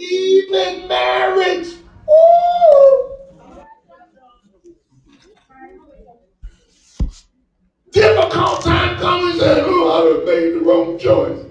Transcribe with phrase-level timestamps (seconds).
[0.00, 1.68] even marriage.
[7.92, 11.44] Difficult time comes and say, oh, I made the wrong choice.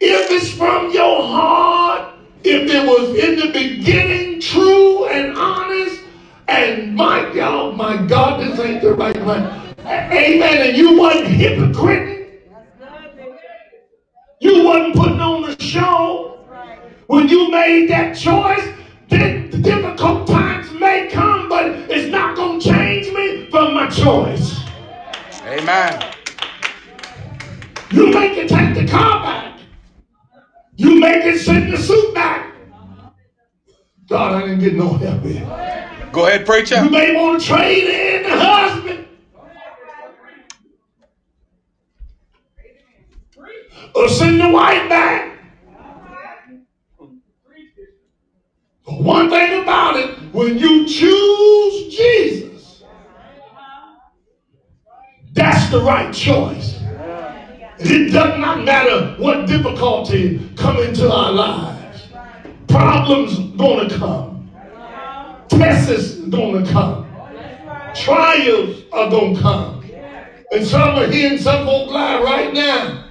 [0.00, 6.02] If it's from your heart, if it was in the beginning true and honest,
[6.48, 9.44] and my God, my God, this ain't the right one.
[9.80, 10.68] Amen.
[10.68, 12.11] And you wasn't hypocrite.
[14.72, 16.38] Wasn't putting on the show.
[17.06, 18.66] When you made that choice,
[19.10, 24.58] difficult times may come, but it's not going to change me from my choice.
[25.44, 26.14] Amen.
[27.90, 29.60] You make it take the car back.
[30.76, 32.54] You make it send the suit back.
[34.08, 36.08] God, I didn't get no help here.
[36.12, 36.82] Go ahead, preacher.
[36.82, 39.06] You may want to trade in the husband.
[43.94, 45.38] Or send the white back.
[48.84, 52.82] One thing about it, when you choose Jesus,
[55.32, 56.80] that's the right choice.
[57.78, 62.08] It does not matter what difficulty come into our lives.
[62.68, 64.50] Problems gonna come.
[65.48, 67.06] Tests gonna come.
[67.94, 69.84] Trials are gonna come.
[70.52, 73.01] And some are hearing some folk lie right now.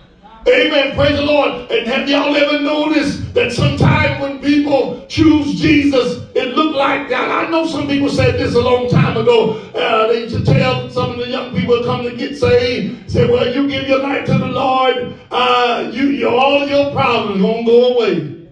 [0.47, 0.95] Amen.
[0.95, 1.71] Praise the Lord.
[1.71, 7.29] And have y'all ever noticed that sometimes when people choose Jesus, it looked like that?
[7.29, 9.59] I know some people said this a long time ago.
[9.75, 13.29] Uh, they used to tell some of the young people come to get saved, say,
[13.29, 17.63] well, you give your life to the Lord, uh, you, you, all your problems gonna
[17.63, 18.47] go away.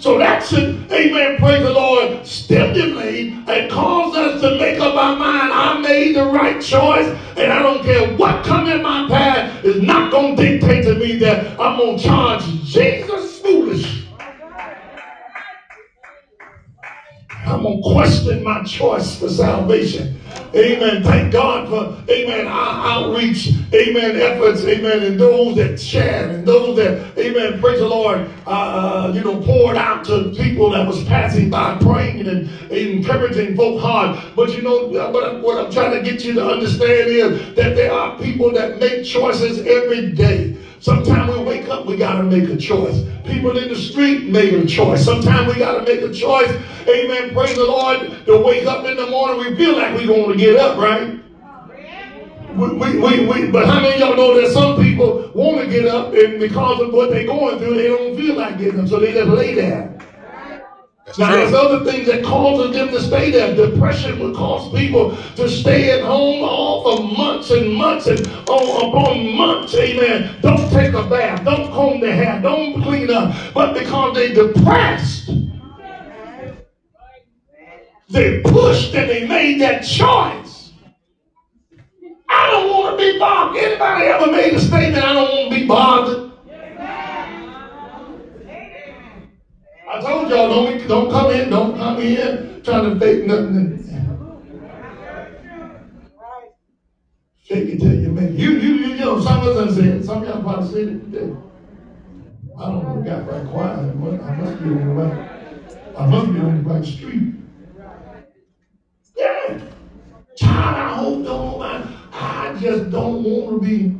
[0.00, 5.14] So that should, amen, praise the Lord, stimulate and cause us to make up our
[5.14, 5.52] mind.
[5.52, 7.06] I made the right choice,
[7.36, 10.94] and I don't care what comes in my path is not going to dictate to
[10.94, 13.99] me that I'm going to charge Jesus foolish.
[17.50, 20.20] I'm going to question my choice for salvation.
[20.54, 21.02] Amen.
[21.02, 26.76] Thank God for, amen, our outreach, amen, efforts, amen, and those that shared and those
[26.76, 31.04] that, amen, praise the Lord, uh, uh, you know, poured out to people that was
[31.04, 34.20] passing by, praying and, encouraging folk hard.
[34.34, 37.74] But you know, what I'm, what I'm trying to get you to understand is that
[37.76, 40.56] there are people that make choices every day.
[40.80, 43.04] Sometimes we wake up, we got to make a choice.
[43.26, 45.04] People in the street make a choice.
[45.04, 46.50] Sometimes we got to make a choice.
[46.88, 47.34] Amen.
[47.34, 48.24] Praise the Lord.
[48.24, 51.20] To wake up in the morning, we feel like going to get up, right?
[52.56, 55.86] We, we, we, we, but how many y'all know that some people want to get
[55.86, 58.98] up and because of what they're going through, they don't feel like getting up, so
[58.98, 59.99] they just lay there.
[61.10, 61.38] That's now, true.
[61.38, 63.52] there's other things that causes them to stay there.
[63.56, 68.88] Depression would cause people to stay at home all for months and months and oh,
[68.88, 69.74] upon months.
[69.74, 70.36] Amen.
[70.40, 71.44] Don't take a bath.
[71.44, 72.40] Don't comb their hair.
[72.40, 73.34] Don't clean up.
[73.52, 75.30] But because they're depressed,
[78.08, 80.72] they pushed and they made that choice.
[82.28, 83.60] I don't want to be bothered.
[83.60, 86.29] Anybody ever made a statement, I don't want to be bothered?
[89.90, 93.82] I told y'all don't don't come in, don't come in trying to fake nothing.
[97.38, 98.34] Fake it till you make it.
[98.34, 101.34] You, you, you, know, some of us said, some of y'all probably said it today.
[102.56, 103.78] I don't know, got right quiet.
[103.78, 105.28] I must be on the right,
[105.98, 107.34] I must be on the right street.
[109.18, 109.60] Yeah.
[110.36, 111.96] Child, I hope don't mind.
[112.12, 113.99] I just don't want to be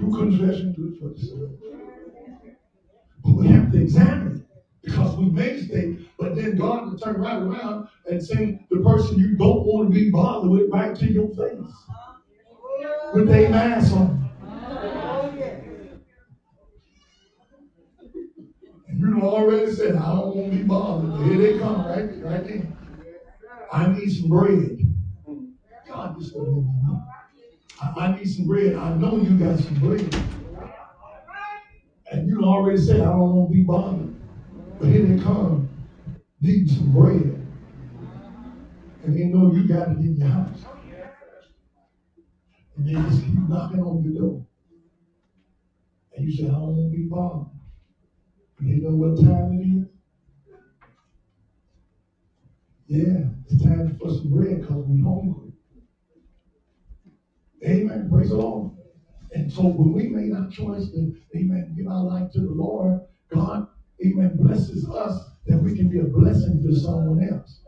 [0.00, 1.50] True confession, do it for yourself.
[3.22, 4.46] But we have to examine
[4.82, 9.18] because we a mistake, but then God will turn right around and send the person
[9.18, 11.70] you don't want to be bothered with right to your face
[13.12, 14.30] with a mask on.
[18.88, 21.26] And you already said, I don't want to be bothered.
[21.26, 22.72] Here they come, right, right there.
[23.70, 24.78] I need some bread.
[25.86, 27.09] God, this don't
[27.82, 28.74] I, need some bread.
[28.74, 30.14] I know you got some bread.
[32.12, 34.14] And you already said, I don't want to be bothered.
[34.78, 35.68] But here they come,
[36.40, 37.46] needing some bread.
[39.04, 40.58] And they know you got it in your house.
[42.76, 44.46] And they just keep knocking on your door.
[46.16, 47.46] And you say, I don't want to be bothered.
[48.58, 49.86] And they know what time it is.
[52.88, 55.49] Yeah, it's time for some bread because we're hungry.
[57.64, 58.08] Amen.
[58.10, 58.70] Praise the Lord.
[59.32, 63.00] And so when we made our choice to, amen, give our life to the Lord,
[63.32, 63.68] God,
[64.04, 67.60] amen, blesses us that we can be a blessing to someone else.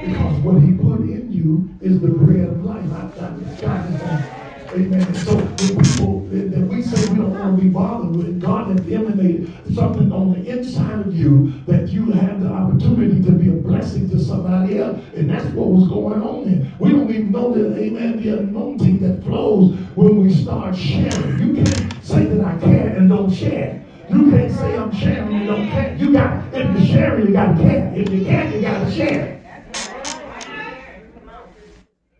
[0.00, 2.90] Because what he put in you is the bread of life.
[2.92, 4.33] I, I, God
[4.74, 5.14] Amen.
[5.14, 8.80] So when people that we say we don't want to be bothered with, God has
[8.90, 13.52] emanated something on the inside of you that you have the opportunity to be a
[13.52, 15.00] blessing to somebody else.
[15.14, 16.72] And that's what was going on here.
[16.80, 21.38] We don't even know that, amen, the anointing that flows when we start sharing.
[21.38, 23.80] You can't say that I care and don't share.
[24.10, 25.94] You can't say I'm sharing and don't care.
[25.94, 27.92] You got if you're sharing, you gotta care.
[27.94, 29.34] If you care, you gotta share.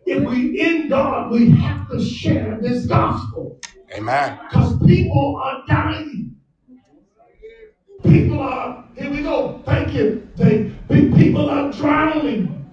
[0.05, 3.59] If we in God, we have to share this gospel.
[3.93, 4.39] Amen.
[4.47, 6.37] Because people are dying.
[8.01, 10.25] People are, here we go, thank you.
[10.37, 12.71] They, people are drowning.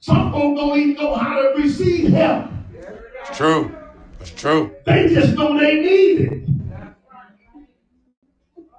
[0.00, 2.50] Some folks don't even know how to receive help.
[3.20, 3.72] It's true.
[4.18, 4.74] It's true.
[4.84, 6.51] They just know they need it.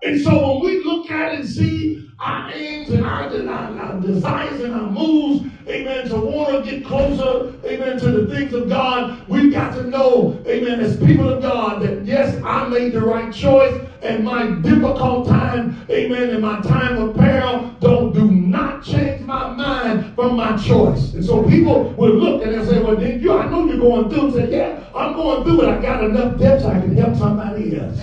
[0.05, 4.59] And so when we look at and see our aims and our, our, our desires
[4.59, 9.11] and our moves, amen, to want to get closer, amen, to the things of God,
[9.29, 13.31] we've got to know, amen, as people of God, that yes, I made the right
[13.31, 13.73] choice,
[14.03, 19.45] and my difficult time, amen, and my time of peril don't do not change my
[19.45, 21.13] mind from my choice.
[21.13, 24.09] And so people will look and they say, well, then you, I know you're going
[24.09, 24.31] through.
[24.31, 25.69] Say, yeah, I'm going through it.
[25.69, 27.99] I got enough depth so I can help somebody else.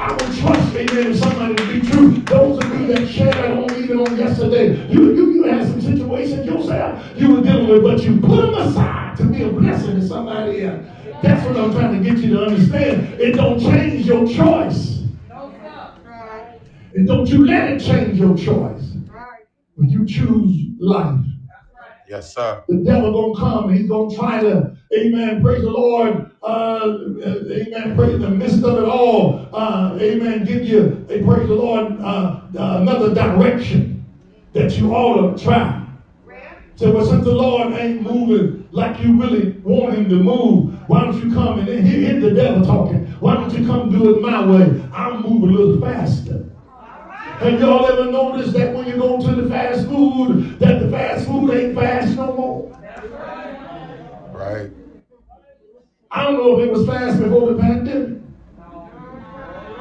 [0.00, 2.10] I would trust, amen, somebody to be true.
[2.22, 6.46] Those of you that shared on even on yesterday, you, you, you had some situations
[6.46, 10.06] yourself you were dealing with, but you put them aside to be a blessing to
[10.06, 10.86] somebody else.
[11.20, 13.20] That's what I'm trying to get you to understand.
[13.20, 15.02] It don't change your choice.
[16.94, 18.92] And don't you let it change your choice.
[19.74, 21.24] When you choose life.
[22.08, 22.62] Yes, sir.
[22.68, 23.68] The devil gonna come.
[23.70, 28.78] He's gonna try to, amen, praise the Lord, uh, amen, praise in the midst of
[28.78, 34.06] it all, uh, amen, give you, a praise the Lord, uh, another direction
[34.54, 35.84] that you ought to try.
[36.76, 41.04] So, well, since the Lord ain't moving like you really want him to move, why
[41.04, 43.04] don't you come and hear the devil talking?
[43.20, 44.80] Why don't you come do it my way?
[44.92, 46.47] I'll move a little faster.
[47.38, 51.24] Have y'all ever noticed that when you go to the fast food, that the fast
[51.24, 52.68] food ain't fast no more?
[54.32, 54.72] Right.
[56.10, 58.20] I don't know if it was fast before the pandemic.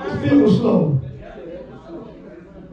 [0.06, 1.01] It still was slow.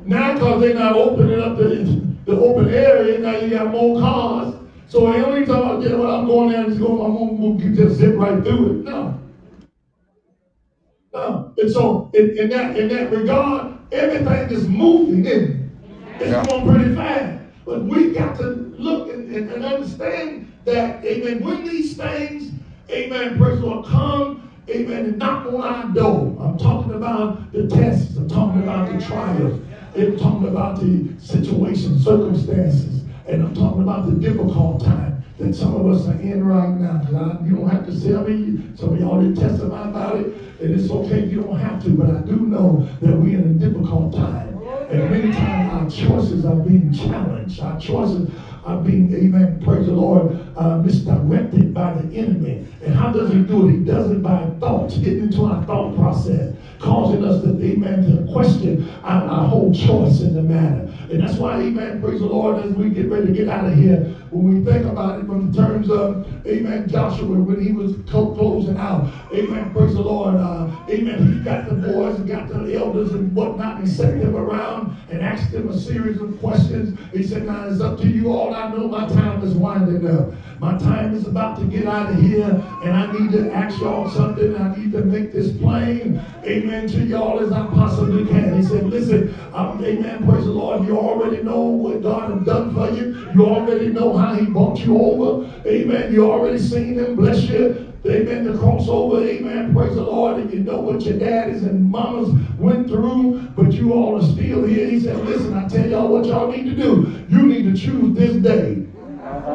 [0.04, 4.54] Now, because they're not opening up the, the open area, now you got more cars.
[4.88, 7.58] So the only time I get when I'm going there and just going, I'm going
[7.58, 8.84] to just zip right through it.
[8.84, 9.18] No.
[11.14, 11.54] No.
[11.56, 16.20] And so in, in that in that regard, everything is moving, isn't it?
[16.20, 16.44] It's yeah.
[16.46, 17.42] going pretty fast.
[17.64, 18.46] But we got to
[18.78, 22.54] look and, and, and understand that, amen, when these things
[22.90, 26.36] amen, praise Lord, come, amen, and knock on our door.
[26.40, 29.60] I'm talking about the tests, I'm talking about the trials,
[29.96, 35.74] I'm talking about the situation, circumstances, and I'm talking about the difficult time that some
[35.74, 37.02] of us are in right now.
[37.10, 38.70] God, you don't have to tell me.
[38.76, 40.26] Some of y'all didn't testify about it,
[40.60, 41.26] and it's okay.
[41.26, 44.54] You don't have to, but I do know that we're in a difficult time.
[44.90, 47.60] And many times our choices are being challenged.
[47.60, 48.30] Our choices
[48.64, 52.66] are being, amen, praise the Lord, uh, misdirected by the enemy.
[52.82, 53.72] And how does he do it?
[53.72, 58.32] He does it by thoughts, getting into our thought process, causing us to, amen, to
[58.32, 60.90] question our, our whole choice in the matter.
[61.10, 63.76] And that's why, amen, praise the Lord, as we get ready to get out of
[63.76, 67.94] here, when we think about it from the terms of, amen, Joshua, when he was
[68.10, 72.74] closing out, amen, praise the Lord, uh, amen, he got the boys and got the
[72.74, 76.98] elders and whatnot, and sent them around and asked them a series of questions.
[77.12, 78.52] He said, now it's up to you all.
[78.52, 80.32] I know my time is winding up.
[80.58, 82.44] My time is about to get out of here,
[82.82, 84.56] and I need to ask y'all something.
[84.56, 88.56] I need to make this plain, amen, to y'all as I possibly can.
[88.56, 90.86] He said, listen, um, amen, praise the Lord.
[90.88, 93.30] You already know what God has done for you.
[93.34, 95.50] You already know how he brought you over.
[95.66, 96.12] Amen.
[96.12, 97.92] You already seen him bless you.
[98.06, 98.44] Amen.
[98.44, 99.26] The crossover.
[99.26, 99.74] Amen.
[99.74, 100.38] Praise the Lord.
[100.38, 104.64] And you know what your daddies and mamas went through, but you all are still
[104.64, 104.88] here.
[104.88, 107.24] He said, listen, I tell y'all what y'all need to do.
[107.28, 108.86] You need to choose this day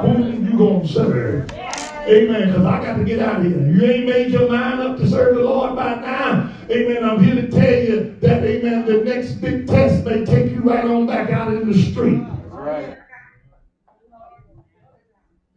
[0.01, 1.51] whom you going to serve.
[1.51, 2.47] Amen.
[2.47, 3.67] Because I got to get out of here.
[3.67, 6.51] You ain't made your mind up to serve the Lord by now.
[6.71, 7.03] Amen.
[7.03, 10.85] I'm here to tell you that, amen, the next big test may take you right
[10.85, 12.23] on back out in the street.
[12.49, 12.97] Right.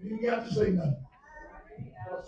[0.03, 0.95] You ain't got to say nothing.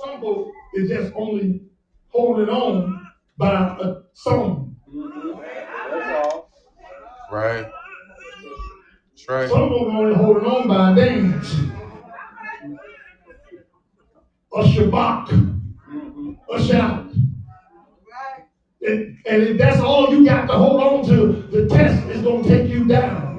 [0.03, 1.61] Some folks is just only
[2.09, 4.77] holding on by a song.
[4.93, 6.51] That's all.
[7.31, 7.67] Right.
[9.11, 9.49] That's right.
[9.49, 11.55] Some them only holding on by a dance.
[14.55, 15.61] A shabach.
[16.53, 17.07] A shout.
[18.87, 22.43] And, and if that's all you got to hold on to, the test is going
[22.43, 23.33] to take you down.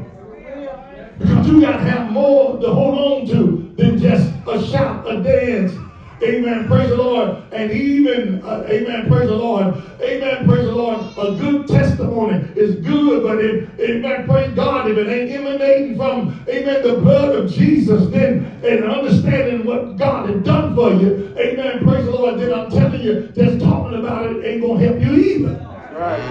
[1.20, 5.16] Because you got to have more to hold on to than just a shout, a
[5.16, 5.76] dance,
[6.24, 6.64] Amen.
[6.64, 7.32] Praise the Lord.
[7.52, 9.04] And even, uh, amen.
[9.04, 9.70] Praise the Lord.
[10.02, 10.46] Amen.
[10.46, 11.02] Praise the Lord.
[11.20, 14.24] A good testimony is good, but if, amen.
[14.24, 14.88] Praise God.
[14.88, 20.26] If it ain't emanating from, amen, the blood of Jesus, then, and understanding what God
[20.26, 21.80] has done for you, amen.
[21.80, 22.38] Praise the Lord.
[22.38, 25.56] Then I'm telling you, just talking about it ain't going to help you either.
[25.92, 26.24] Right.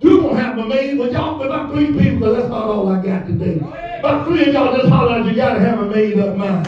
[0.00, 2.88] You're going to have a maid, but y'all, about three people, because that's not all
[2.88, 3.60] I got today.
[4.04, 6.66] About three of y'all just holler out, you got to have a made up mind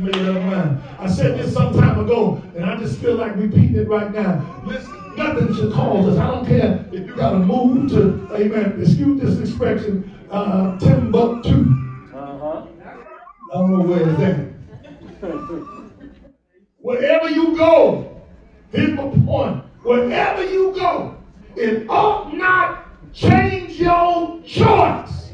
[0.00, 0.80] made up mind.
[0.98, 4.62] I said this some time ago, and I just feel like repeating it right now.
[4.64, 6.18] Listen, nothing should cause us.
[6.18, 11.66] I don't care if you got to move to, amen, excuse this expression, uh, Timbuktu.
[12.14, 12.66] Uh-huh.
[13.52, 14.46] I don't know where it's at.
[16.78, 18.22] Wherever you go,
[18.72, 19.62] here's my point.
[19.82, 21.18] Wherever you go,
[21.54, 22.83] it ought not
[23.14, 25.30] change your choice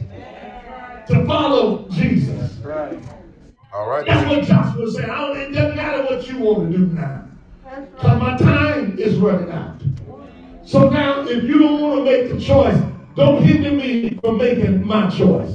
[1.08, 2.52] to follow Jesus.
[2.58, 2.98] Right.
[3.72, 4.06] All right.
[4.06, 5.10] That's what Joshua said.
[5.10, 7.26] I don't, it doesn't matter what you want to do now.
[7.64, 9.80] Because my time is running out.
[10.64, 12.80] So now, if you don't want to make the choice,
[13.16, 15.52] don't hinder me from making my choice.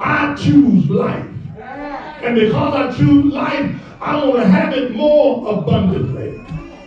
[0.00, 1.26] I choose life.
[1.58, 6.40] And because I choose life, I want to have it more abundantly.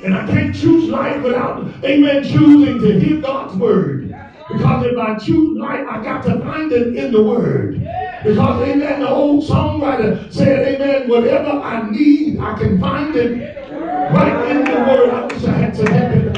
[0.03, 4.06] And I can't choose life without, amen, choosing to hear God's word.
[4.49, 7.79] Because if I choose life, I got to find it in the Word.
[8.23, 14.51] Because, amen, the old songwriter said, amen, whatever I need, I can find it right
[14.51, 15.09] in the Word.
[15.09, 16.37] I wish I had some help in the.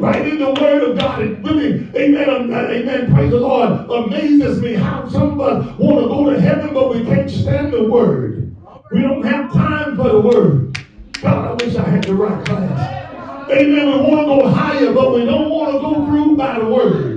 [0.00, 1.20] Right in the Word of God.
[1.20, 6.00] It really, amen, uh, amen, praise the Lord, amazes me how some of us want
[6.00, 8.56] to go to heaven, but we can't stand the Word.
[8.90, 10.78] We don't have time for the Word.
[11.20, 13.50] God, I wish I had the right class.
[13.50, 13.86] Amen.
[13.86, 17.09] We want to go higher, but we don't want to go through by the Word.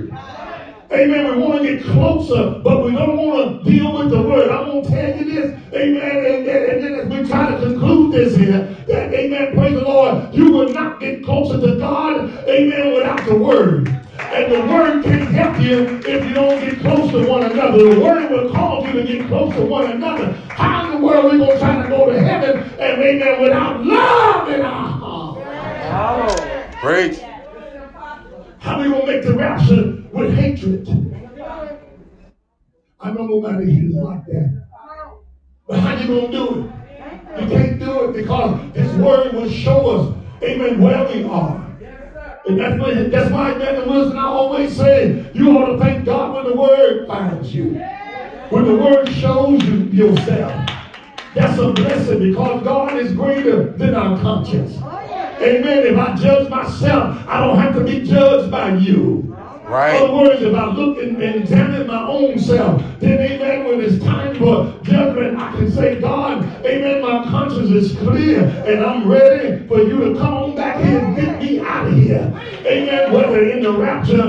[74.02, 74.23] Whether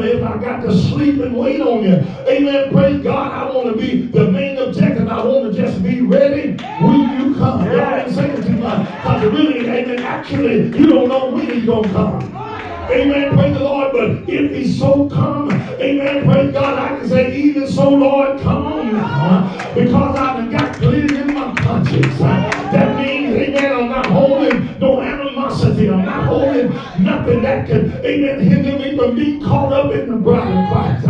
[28.95, 31.07] from being caught up in the bride of Christ.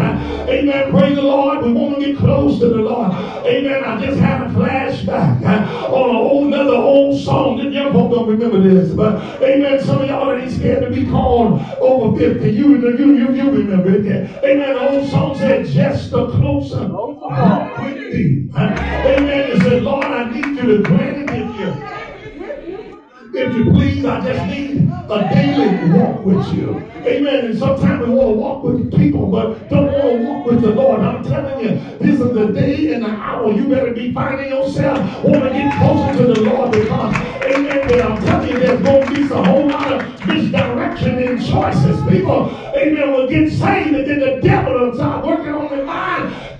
[0.47, 0.91] Amen.
[0.91, 1.65] Praise the Lord.
[1.65, 3.11] We want to get close to the Lord.
[3.11, 3.83] Amen.
[3.83, 5.43] I just had a flashback
[5.89, 7.57] on an old, another old song.
[7.57, 8.93] The young folk don't remember this.
[8.93, 12.49] But, amen, some of y'all ain't scared to be called over 50.
[12.49, 14.05] You, you, you, you remember it.
[14.43, 14.75] Amen.
[14.75, 18.49] The old song said, just the closer with thee.
[18.55, 19.51] Amen.
[19.51, 24.05] It said, Lord, I need you to grant it if you, if you please.
[24.05, 26.77] I just need a daily walk with you.
[27.05, 27.45] Amen.
[27.45, 30.71] And sometimes we want to walk with people, but don't want to walk with the
[30.71, 31.01] Lord.
[31.01, 33.51] I'm telling you, this is the day and the hour.
[33.51, 38.01] You better be finding yourself want to get closer to the Lord because, amen, but
[38.01, 42.01] I'm telling you, there's going to be a whole lot of misdirection in choices.
[42.09, 46.14] People, amen, will get saved and then the devil will start working on their mind,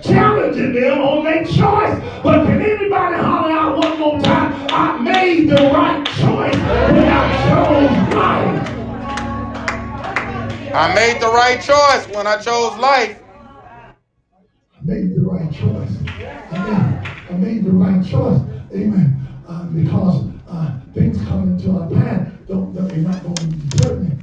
[0.06, 2.02] challenging them on their choice.
[2.22, 4.52] But can anybody holler out one more time?
[4.70, 8.76] I made the right choice when I chose life.
[10.74, 13.22] I made the right choice when I chose life.
[14.76, 15.96] I made the right choice.
[16.52, 17.08] Amen.
[17.30, 18.40] I made the right choice.
[18.72, 19.26] Amen.
[19.48, 24.16] Uh, because uh, things come into our path, don't, they're not going to deter me.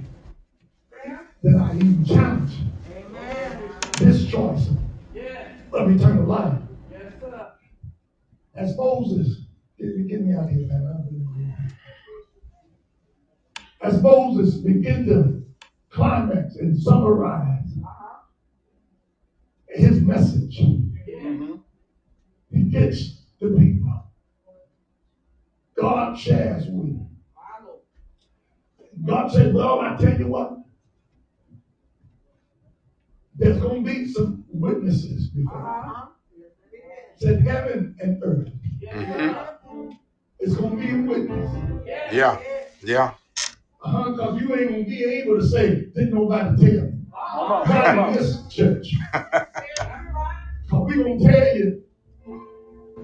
[1.44, 2.54] That I even challenge
[3.98, 4.70] this choice
[5.74, 6.60] of eternal life.
[8.56, 9.46] As Moses,
[9.80, 11.74] get, me- get me out here, man.
[13.82, 15.44] As Moses began to
[15.90, 17.76] climax and summarize
[19.70, 20.56] his message,
[22.52, 24.04] he gets the people.
[25.76, 27.08] God shares with him.
[29.06, 30.63] God said, Well, I tell you what,
[33.36, 36.10] there's going to be some witnesses before.
[37.18, 38.50] Said heaven and earth.
[40.40, 41.86] It's going to be a witness.
[42.12, 42.40] Yeah.
[42.84, 43.14] Yeah.
[43.84, 46.94] Uh-huh, because you ain't going to be able to say, didn't nobody tell me.
[47.68, 48.88] Not in this church.
[50.66, 51.84] Because we're going to tell you,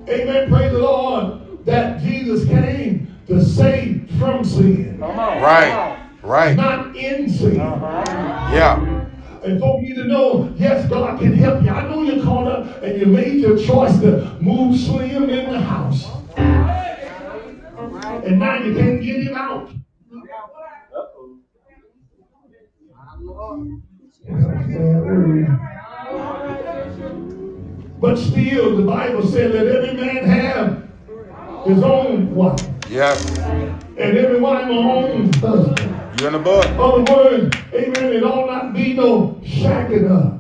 [0.08, 6.00] amen, praise the Lord, that Jesus came to save from sin, Right.
[6.24, 6.56] Right.
[6.56, 7.56] not in sin.
[7.56, 8.99] Yeah.
[9.44, 11.70] And for you to know, yes, God can help you.
[11.70, 15.60] I know you're caught up and you made your choice to move Slim in the
[15.60, 16.08] house.
[18.26, 19.72] And now you can't get him out.
[28.02, 30.90] But still, the Bible said that every man have
[31.66, 33.38] his own wife, Yes.
[33.38, 35.99] and every wife her own husband.
[36.20, 36.66] You in the book.
[36.66, 40.40] Other words, amen, it ought not be no shacking up.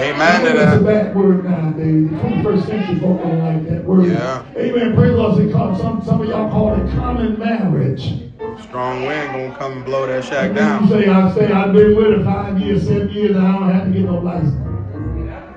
[0.00, 2.08] Amen to That's a bad word nowadays.
[2.10, 4.06] The 21st century folk don't like that word.
[4.06, 4.44] Yeah.
[4.56, 4.94] Amen.
[4.94, 5.38] Praise the Lord.
[5.38, 8.22] They call some some of y'all call it common marriage.
[8.62, 10.88] Strong wind gonna come and blow that shack You down.
[10.88, 13.84] say I say I've been with her five years, seven years, and I don't have
[13.86, 14.54] to get no license.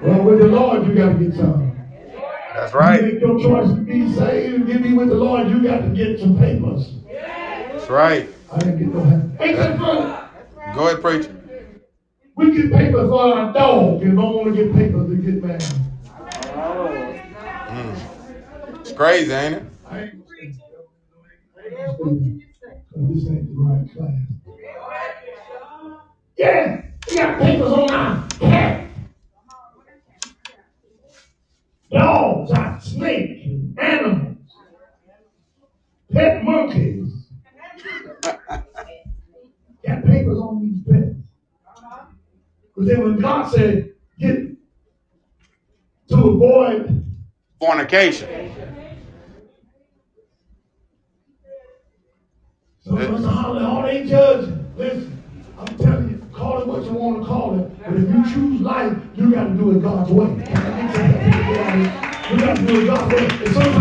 [0.01, 1.77] Well, with the Lord, you got to get some.
[2.55, 3.03] That's You right.
[3.03, 5.47] make your choice to be saved get me with the Lord.
[5.47, 6.91] You got to get some papers.
[7.07, 8.32] That's right.
[8.53, 9.41] I didn't get no help.
[9.41, 10.75] Ain't?
[10.75, 11.27] Go ahead, preach.
[12.35, 15.63] We get papers for our dog and don't want to get papers to get married.
[18.81, 19.63] It's crazy, ain't it?
[19.89, 20.85] I ain't gonna say that.
[21.57, 22.93] I ain't gonna say that.
[22.93, 24.11] 'Cause this ain't the right class.
[26.37, 28.87] Yeah, we got papers on our cat.
[31.91, 34.37] Dogs, our snakes, animals,
[36.11, 37.02] pet monkeys.
[39.85, 41.17] Got papers on these beds.
[42.75, 44.37] But then when God said, get
[46.09, 47.05] to avoid
[47.59, 48.27] Fornication.
[52.81, 53.25] So Mr.
[53.25, 54.69] Holly, all they judging.
[54.75, 55.23] Listen,
[55.57, 57.83] I'm telling you, call it what you want to call it.
[57.83, 60.25] But if you choose life, you got to do it God's way.
[60.43, 62.31] Can I get that?
[62.31, 63.72] You got to do it God's way.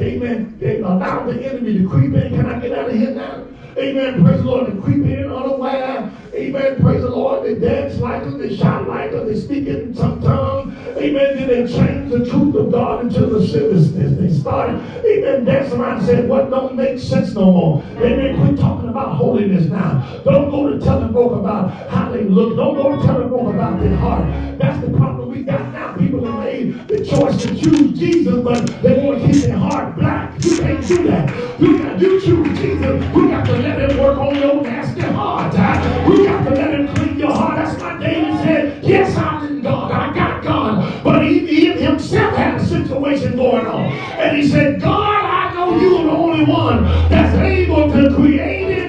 [0.00, 2.36] Amen, they allow the enemy to creep in.
[2.36, 3.44] Can I get out of here now?
[3.78, 4.24] Amen.
[4.24, 4.66] Praise the Lord.
[4.66, 6.10] They creep in unaware.
[6.34, 6.80] Amen.
[6.80, 7.44] Praise the Lord.
[7.44, 8.34] They dance like us.
[8.34, 9.28] They shout like us.
[9.28, 10.76] They speak in some tongue.
[10.96, 11.36] Amen.
[11.36, 14.18] Then they change the truth of God into lasciviousness.
[14.18, 17.82] They started, amen, dancing around and said, what don't make sense no more.
[17.98, 18.40] Amen.
[18.40, 20.20] Quit talking about holiness now.
[20.24, 22.56] Don't go to telling folk about how they look.
[22.56, 24.58] Don't go to telling folk about their heart.
[24.58, 25.67] That's the problem we got.
[25.98, 29.96] People have made the choice to choose Jesus, but they want to keep their heart
[29.96, 30.32] black.
[30.44, 31.60] You can't do that.
[31.60, 33.04] You got you choose Jesus.
[33.16, 35.52] You got to let him work on your nasty heart.
[35.54, 36.12] huh?
[36.12, 37.56] You got to let him clean your heart.
[37.56, 39.90] That's why David said, Yes, I'm in God.
[39.90, 41.02] I got God.
[41.02, 43.86] But he, he himself had a situation going on.
[43.92, 48.87] And he said, God, I know you're the only one that's able to create me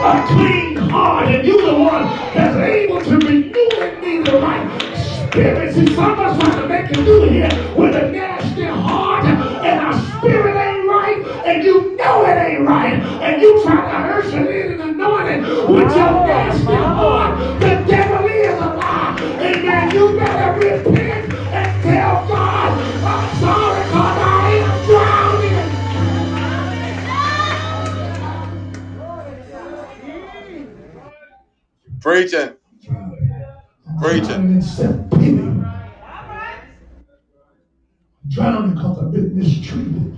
[0.00, 4.66] a clean heart, and you're the one that's able to renew in me the right
[5.30, 5.74] spirit.
[5.74, 9.80] See, some of us trying to make you do here with a nasty heart, and
[9.80, 14.20] our spirit ain't right, and you know it ain't right, and you try to hurt
[14.30, 17.60] usher in an anointing with your nasty heart.
[17.60, 19.16] The devil is a lie.
[19.40, 19.94] Amen.
[19.94, 20.89] You better repent
[32.00, 32.50] Preaching.
[34.00, 34.26] Preaching.
[34.26, 35.52] Drowning in self-pity.
[38.28, 40.16] Drowning because I've been mistreated.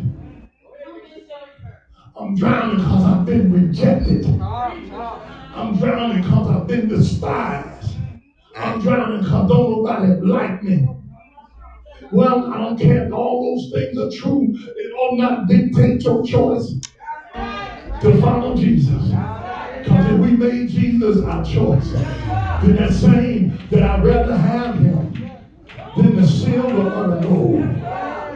[2.17, 4.27] I'm drowning because I've been rejected.
[4.41, 7.97] I'm drowning because I've been despised.
[8.57, 10.89] I'm drowning because don't nobody like me.
[12.13, 14.53] Well, I don't care if all those things are true.
[14.55, 16.75] It ought not dictate your choice
[17.35, 19.11] to follow Jesus.
[19.83, 25.13] Because if we made Jesus our choice, then that saying that I'd rather have him
[25.97, 27.92] than the silver or the gold.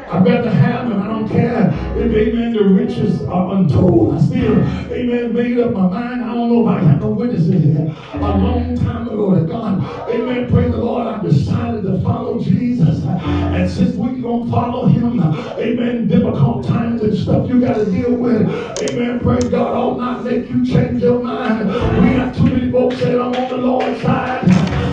[0.09, 1.03] I'd rather have them.
[1.03, 4.15] I don't care if, amen, the riches are untold.
[4.15, 4.59] I still,
[4.93, 6.25] amen, made up my mind.
[6.25, 7.95] I don't know if I have no witnesses here.
[8.15, 13.05] A long time ago that God, amen, praise the Lord, I decided to follow Jesus.
[13.05, 17.87] And since we're going to follow him, amen, difficult times and stuff you got to
[17.87, 18.49] deal with,
[18.83, 21.69] amen, praise God, I'll not make you change your mind.
[21.69, 24.45] We got too many folks saying, I'm on the Lord's side.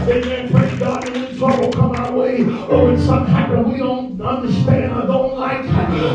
[0.09, 1.12] Amen, praise God,
[1.51, 5.63] come our way, oh, or when something happen we don't understand or don't like,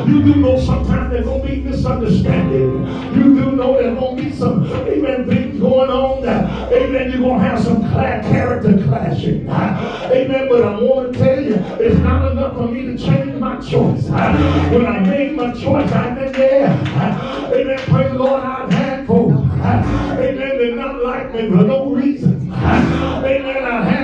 [0.06, 2.86] you do know sometimes there's going to be misunderstanding.
[3.14, 7.20] You do know there's going to be some, amen, things going on that, amen, you're
[7.20, 9.48] going to have some cla- character clashing.
[9.48, 13.56] Amen, but I want to tell you, it's not enough for me to change my
[13.60, 14.04] choice.
[14.04, 16.68] When I made my choice, I been there.
[16.68, 19.34] Amen, praise the Lord, I've had folks.
[19.34, 22.52] Amen, they're not like me for no reason.
[22.52, 23.97] Amen, I had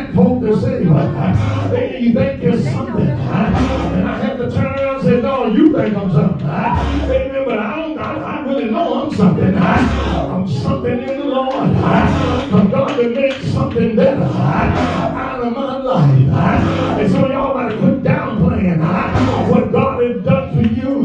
[0.53, 3.09] say, amen, you think you're something.
[3.09, 6.47] And I have to turn around and say, no, you think I'm something.
[6.47, 9.57] Amen, but I don't, I, I really know I'm something.
[9.57, 11.71] I'm something in the Lord.
[12.51, 16.99] For God to make something better out of my life.
[17.01, 18.81] And some of y'all got to quit downplaying
[19.51, 21.05] what God has done for you.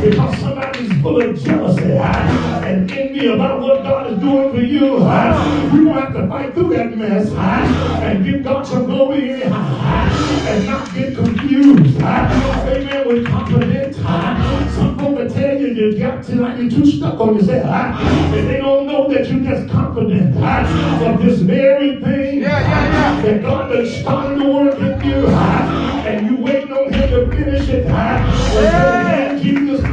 [0.00, 4.98] Because somebody's full of jealousy and envy about what God is doing for you.
[4.98, 10.94] You don't have to fight through that mess and give God some glory and not
[10.94, 12.00] get confused.
[12.00, 13.08] Amen.
[13.08, 13.96] With confidence.
[13.96, 17.64] Some folk will tell you you got to like you're too stuck on yourself.
[17.64, 23.42] And they don't know that you're just confident of this very thing Yeah, yeah, that
[23.42, 25.26] God has started to work in you.
[25.28, 27.86] And you waiting on him to finish it.
[29.42, 29.87] Jesus.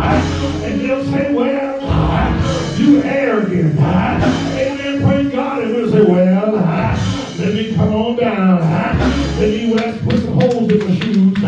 [0.00, 3.78] And they'll say, well, you arrogant.
[3.78, 5.02] Amen.
[5.02, 5.62] Praise God.
[5.62, 8.60] And we'll say, well, let me come on down.
[8.60, 11.38] Let me West put some holes in my shoes.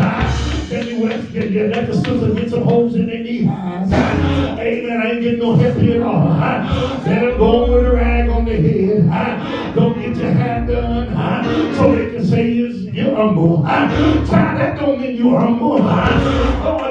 [0.71, 3.91] Let me West get, get, let the sister get some holes in their knee highs.
[3.91, 5.01] Amen.
[5.01, 6.29] I ain't getting no help at all.
[7.05, 9.75] Let them go with a rag on their head.
[9.75, 11.75] Don't get your hair done.
[11.75, 13.63] So they can say you're, humble.
[13.63, 15.79] Child, that don't mean you're humble.
[15.81, 16.90] Oh,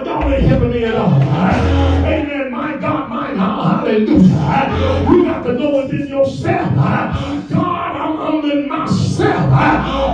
[2.06, 2.50] Amen.
[2.50, 3.86] My God, my God.
[3.86, 5.10] Hallelujah.
[5.10, 6.74] You got to know within yourself.
[6.74, 9.52] God, I'm humbling myself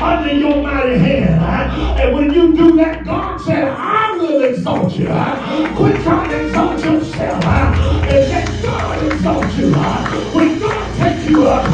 [0.02, 1.42] under your mighty hand.
[2.00, 5.06] And when you do that, God said, I will exalt you.
[5.76, 7.44] Quit trying to exalt yourself.
[7.44, 9.72] And let God exalt you.
[10.34, 11.64] When God takes you up,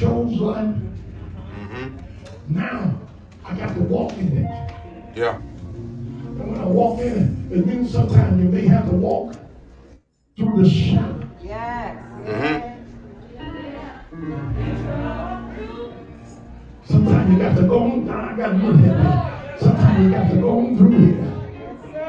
[0.00, 0.74] chose life.
[2.48, 2.98] Now
[3.44, 4.72] I got to walk in it.
[5.14, 5.36] Yeah.
[5.36, 9.34] And when I walk in it, it means sometimes you may have to walk
[10.38, 11.28] through the shadow.
[11.42, 11.98] Yes.
[12.24, 12.70] Mm-hmm.
[16.86, 18.08] Sometimes you got to go on.
[18.08, 19.60] I got to look at it.
[19.60, 21.26] Sometimes you got to go on through here.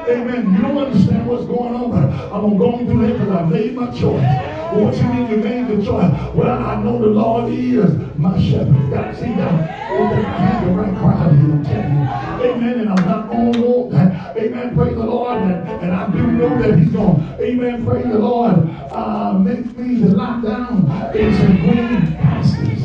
[0.08, 0.54] Amen.
[0.54, 3.90] You don't understand what's going on, but I'm going through here because I made my
[3.90, 4.61] choice.
[4.72, 6.34] What you mean you made the choice?
[6.34, 8.90] Well, I know the Lord is my shepherd.
[8.90, 12.50] God, see that I have the right crowd here, I'm you.
[12.50, 12.80] Amen.
[12.80, 14.36] And I'm not going to walk that.
[14.36, 14.74] Amen.
[14.74, 15.42] Praise the Lord.
[15.42, 17.84] And, and I do know that He's going amen.
[17.84, 18.54] Praise the Lord.
[18.90, 22.84] Uh, make me to lie down in some green pastures.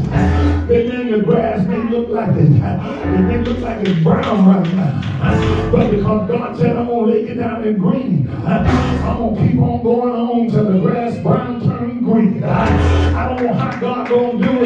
[0.70, 1.12] Amen.
[1.12, 2.52] The grass may look like it.
[2.52, 5.72] It may look like it's brown right now.
[5.72, 9.42] But because God said, I'm going to lay you down in green, I'm going to
[9.42, 11.57] keep on going on till the grass brown.
[13.68, 14.57] Don't God to do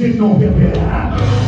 [0.00, 1.39] I ain't getting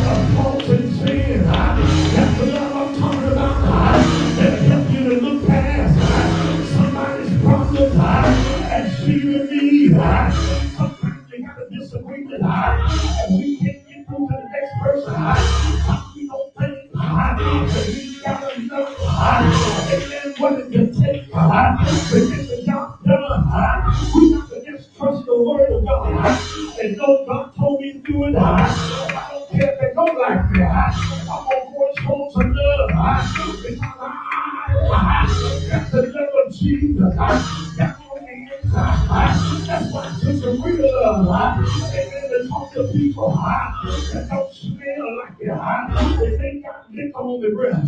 [43.03, 47.83] people that don't smell like They got liquor on the breath.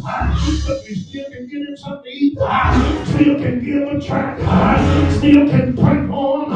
[0.93, 2.38] still can get him something to eat.
[3.08, 4.38] Still can give a track.
[5.13, 6.51] Still can uh,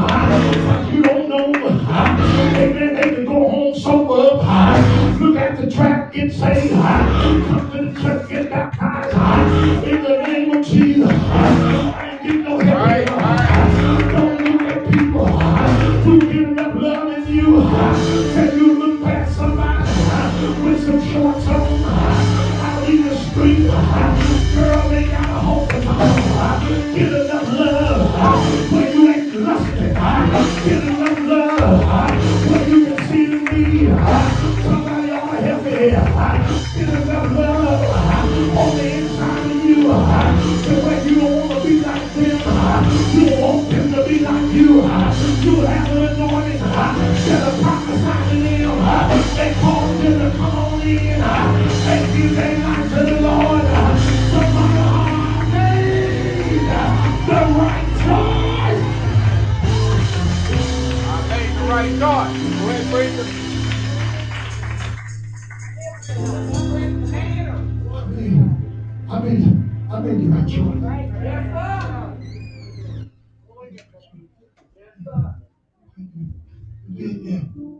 [0.67, 1.53] But you don't know.
[1.55, 2.95] Amen.
[2.95, 4.37] They can go home sober
[5.23, 6.73] Look at the track, get saved.
[6.73, 9.87] Come to the church, get baptized.
[9.87, 11.09] In the name of Jesus.
[14.91, 15.27] people
[16.03, 16.48] who
[21.15, 23.67] uh, out in the street?
[23.69, 25.69] uh, Girl, they got a hope
[26.95, 27.78] Get enough love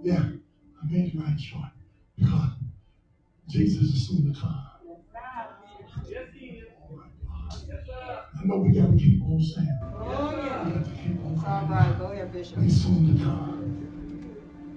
[0.09, 0.29] yeah, yeah.
[0.81, 1.61] I made right choice
[2.17, 2.51] because
[3.47, 4.65] Jesus is soon to come.
[8.39, 9.79] I know we got to keep on saying.
[9.93, 12.59] We to keep on All go ahead, Bishop.
[12.59, 13.59] He's soon to come.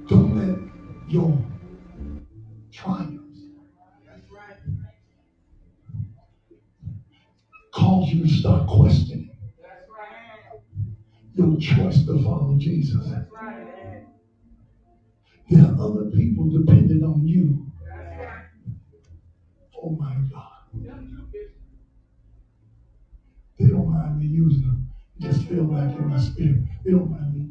[0.09, 0.59] Don't let
[1.13, 1.39] your
[2.73, 3.41] triumphs
[7.73, 9.31] cause you to start questioning
[11.35, 13.07] your choice to follow Jesus.
[15.53, 17.67] There are other people dependent on you.
[19.83, 20.53] Oh my God.
[23.61, 24.81] They don't mind me using them.
[25.17, 26.61] It just feel like in my spirit.
[26.85, 27.47] They don't mind me.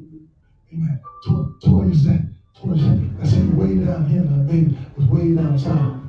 [0.73, 0.97] Amen.
[1.25, 2.23] To- Toya said,
[2.57, 6.01] Toya said, I said, way down here, the baby was way down south.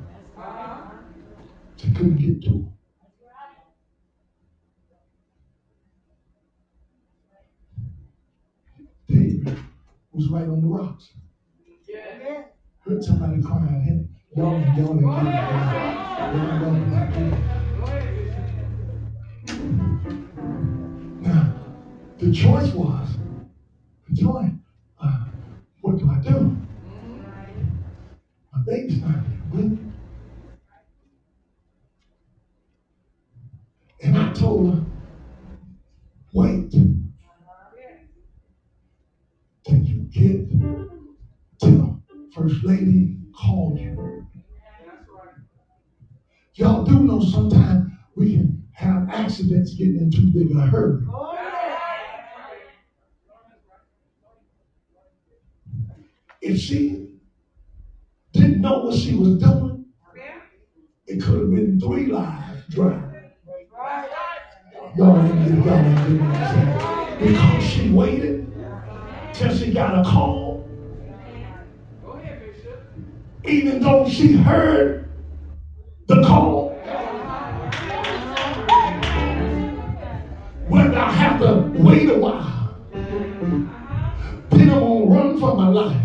[1.77, 2.67] She couldn't get to her.
[9.09, 9.53] David
[10.13, 11.11] was right on the rocks.
[12.93, 13.81] Heard somebody crying.
[13.81, 16.81] Him, y'all, y'all, y'all, y'all,
[21.21, 21.55] Now,
[22.19, 23.17] the choice was,
[24.13, 24.53] Joy,
[24.99, 25.25] uh,
[25.81, 26.55] what do I do?
[28.53, 29.25] My baby's not
[29.55, 29.79] here.
[34.03, 34.85] And I told her,
[36.31, 36.71] wait
[39.65, 40.82] till you get
[42.33, 44.23] First Lady called you.
[46.55, 51.03] Y'all do know sometimes we can have accidents getting in too big a hurry.
[56.41, 57.19] If she
[58.33, 59.85] didn't know what she was doing,
[61.07, 63.11] it could have been three lives driving.
[64.97, 67.19] Y'all ain't get y'all.
[67.19, 68.51] Because she waited
[69.33, 70.42] till she got a call.
[73.45, 75.09] Even though she heard
[76.07, 76.69] the call.
[80.67, 82.75] Whether I have to wait a while,
[84.49, 86.01] then I'm gonna run for my life.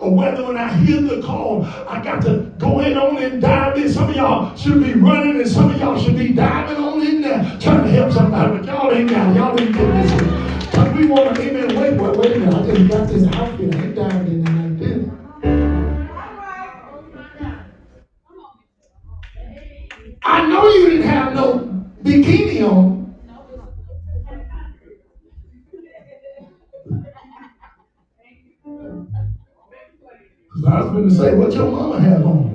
[0.00, 3.76] Or whether when I hear the call, I got to go in on and dive
[3.76, 3.88] in.
[3.88, 7.20] Some of y'all should be running and some of y'all should be diving on in
[7.20, 8.58] there trying to help somebody.
[8.58, 10.66] But y'all ain't got Y'all didn't get this.
[10.70, 12.54] Because we want to, amen, wait, wait, wait a minute.
[12.54, 13.76] I just got this outfit.
[13.76, 14.51] I ain't diving in there
[20.74, 22.92] you didn't have no bikini on.
[30.64, 32.52] I was going to say, what your mama have on?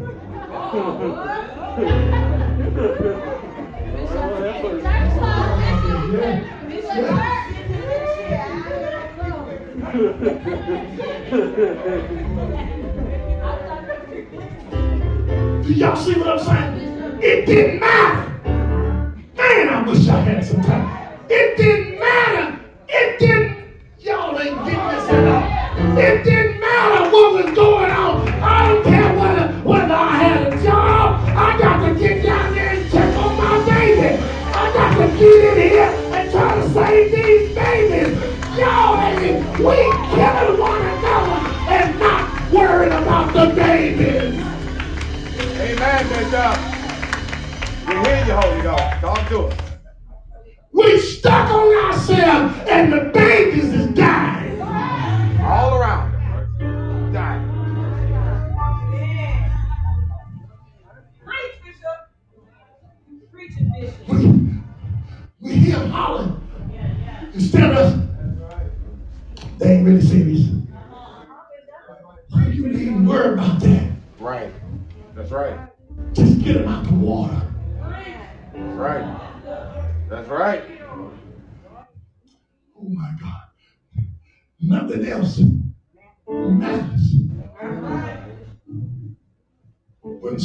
[15.63, 16.86] Do y'all see what I'm saying?
[17.27, 18.26] It didn't matter.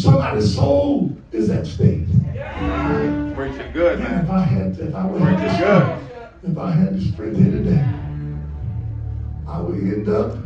[0.02, 2.06] Somebody's soul is at stake.
[3.34, 4.24] Preaching good, And man.
[4.24, 6.50] if I had, if I Preaching were good.
[6.50, 7.84] if I had to strength here today,
[9.46, 10.36] I would end up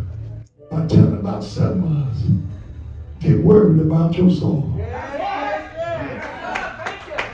[0.71, 2.23] by telling about seven of us.
[3.21, 4.73] Get worried about your soul.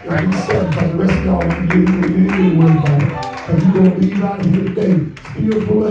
[0.04, 3.02] Like you said, but the rest of y'all want to get you ain't worried about
[3.02, 3.08] it.
[3.46, 5.81] Because you're going to leave out here today still full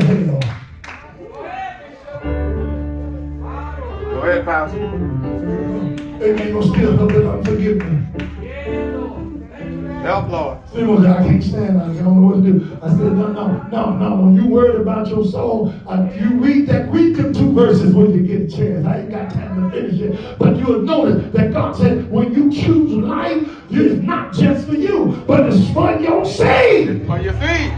[10.99, 11.81] I can't stand it.
[11.81, 12.79] I don't know what to do.
[12.81, 14.15] I said, no, no, no, no.
[14.21, 18.13] When you worried about your soul, uh, you read that, read them two verses when
[18.13, 18.85] you get a chance.
[18.85, 20.37] I ain't got time to finish it.
[20.37, 25.23] But you'll notice that God said, when you choose life, it's not just for you,
[25.27, 27.05] but it's for your seed.
[27.07, 27.71] For your feet.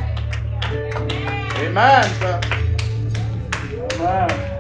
[1.60, 2.42] Amen, sir.
[3.94, 4.54] Amen.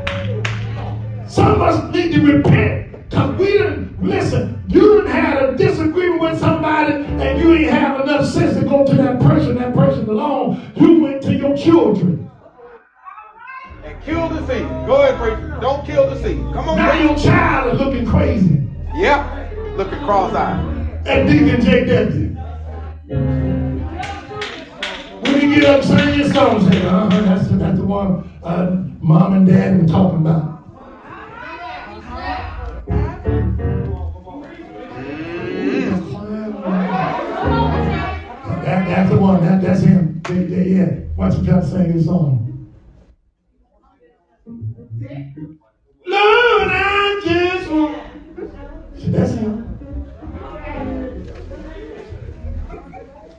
[1.28, 3.10] Some of us need to repent.
[3.10, 8.02] Because we didn't, listen, you didn't have a disagreement with somebody and you didn't have
[8.02, 10.72] enough sense to go to that person, that person alone.
[10.76, 12.30] You went to your children.
[13.84, 14.68] And kill the seed.
[14.88, 15.58] Go ahead, preacher.
[15.62, 16.38] Don't kill the seed.
[16.54, 17.06] Come on, Now preacher.
[17.06, 18.68] your child is looking crazy.
[18.96, 19.78] Yep.
[19.78, 21.08] Looking cross-eyed.
[21.08, 22.34] at Deacon JW.
[25.24, 29.34] When you get up singing your song, say, uh-huh, that's, that's the one uh, mom
[29.34, 30.53] and dad were talking about.
[38.74, 40.20] That, that's the one, that, that's him.
[40.24, 41.00] They, they, yeah.
[41.16, 42.74] Watch him try to sing his song.
[46.08, 47.98] Lord, I just want.
[48.98, 49.78] See, that's him.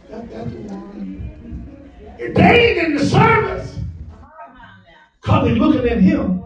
[0.08, 2.16] That, that's the one.
[2.20, 3.76] Ain't in the service,
[5.20, 6.44] because they looking at him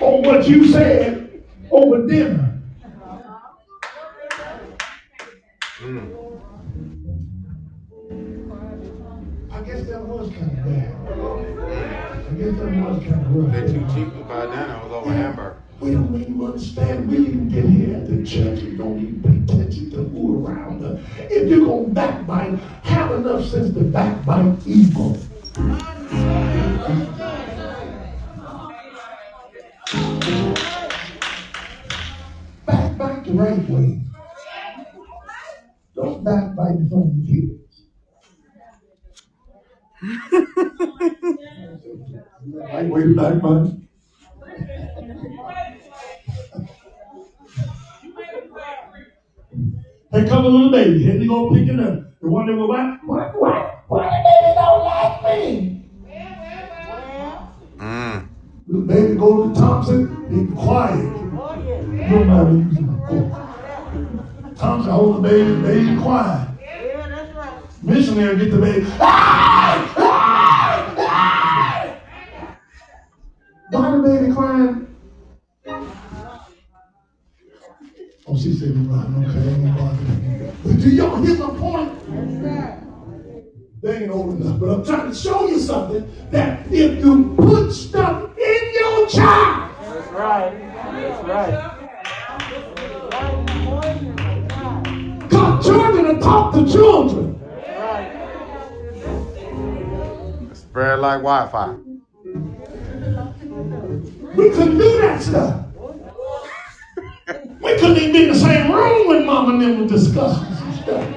[0.00, 2.53] on what you said over dinner.
[10.14, 10.94] Was kind of bad.
[12.24, 13.52] I guess that was kind of rough.
[13.52, 14.80] They're too cheap to buy dinner.
[14.84, 15.56] Was over Hamburg.
[15.80, 17.10] We don't even understand.
[17.10, 18.62] We didn't even get here at the church.
[18.62, 21.00] We don't even pay attention to who around us.
[21.18, 25.18] If you're going to backbite, have enough sense to backbite evil.
[32.66, 34.00] Backbite the right way.
[35.96, 37.63] Don't backbite in front of
[42.72, 43.76] I waited nine months.
[50.12, 52.20] Hey, come a little baby, and they go pick it up.
[52.20, 53.84] The one that go, what, what, what?
[53.88, 55.90] why the baby don't like me?
[57.78, 58.28] Mm.
[58.68, 61.04] The baby go to Thompson, Be quiet.
[61.04, 64.56] Nobody using the fork.
[64.56, 66.48] Thompson hold the baby, the baby quiet.
[66.60, 67.82] Yeah, that's right.
[67.82, 68.86] Missionary get the baby.
[69.00, 69.53] Ah!
[73.70, 74.96] Why the baby crying?
[78.26, 81.90] Oh, she said, right, okay, ain't bother But do y'all hear my point?
[83.82, 87.70] They ain't old enough, but I'm trying to show you something that if you put
[87.70, 89.74] stuff in your child.
[89.80, 90.52] That's right.
[90.94, 91.80] That's right.
[95.28, 97.40] God, children to talk to children.
[100.54, 101.93] Spread like Wi-Fi.
[104.36, 105.66] We couldn't do that stuff.
[107.60, 111.08] We couldn't even be in the same room when mom and them were discussing stuff.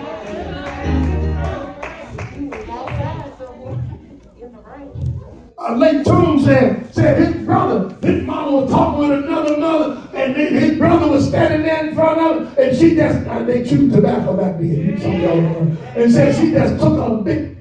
[5.60, 10.36] Uh, Lake Toon said, said his brother, his mama was talking with another another, and
[10.36, 13.92] his brother was standing there in front of her, and she just, uh, they chewed
[13.92, 17.57] tobacco back then, some y'all know, and said she just took a big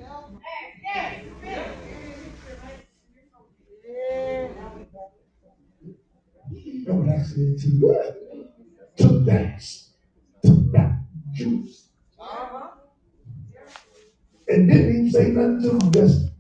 [6.97, 8.49] Know what I said to you?
[8.97, 9.61] Took that,
[11.35, 11.89] juice.
[12.19, 12.69] Uh-huh.
[14.49, 15.93] And didn't even say nothing to him.
[15.93, 16.31] Just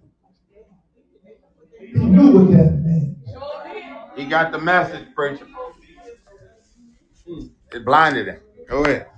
[1.78, 3.18] he knew what that meant.
[4.16, 5.46] He got the message, preacher.
[7.72, 8.40] It blinded him.
[8.66, 9.08] Go ahead.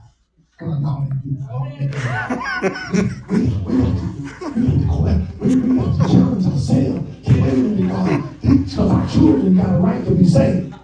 [6.09, 7.19] challenge ourselves.
[8.41, 10.78] Because our children got a right to be saved.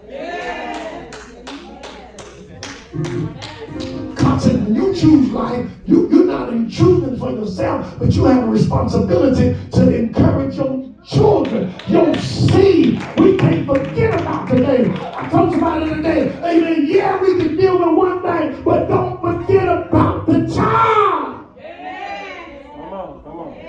[4.64, 9.56] When you choose life, you, you're not choosing for yourself, but you have a responsibility
[9.72, 13.02] to encourage your children, your seed.
[13.18, 14.90] We can't forget about today.
[15.16, 16.28] I talked about it today.
[16.38, 16.86] Amen.
[16.86, 21.46] Yeah, we can deal with one thing, but don't forget about the child.
[22.74, 23.66] Come on, come on.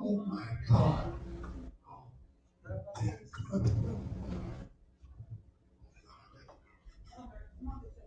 [0.00, 1.14] Oh my God.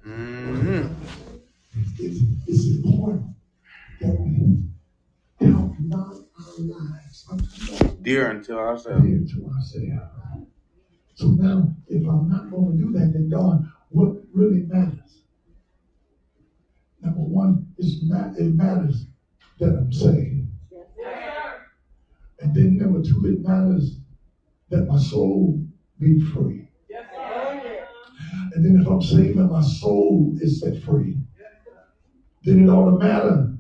[0.07, 0.88] Mm-hmm.
[2.00, 3.26] It's, it's important
[4.02, 4.64] that we
[5.39, 7.28] count not our lives
[8.02, 9.06] dear unto ourselves.
[9.06, 10.48] Dear to ourselves.
[11.16, 15.24] So now, if I'm not going to do that, then God, what really matters?
[17.02, 19.08] Number one, is not, it matters
[19.60, 20.48] that I'm saved.
[22.39, 24.00] And then number two, it matters
[24.70, 25.66] that my soul
[26.00, 26.70] be free.
[28.54, 31.18] And then if I'm saved and my soul is set free,
[32.48, 33.54] then it to matter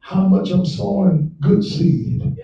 [0.00, 2.34] how much I'm sowing good seed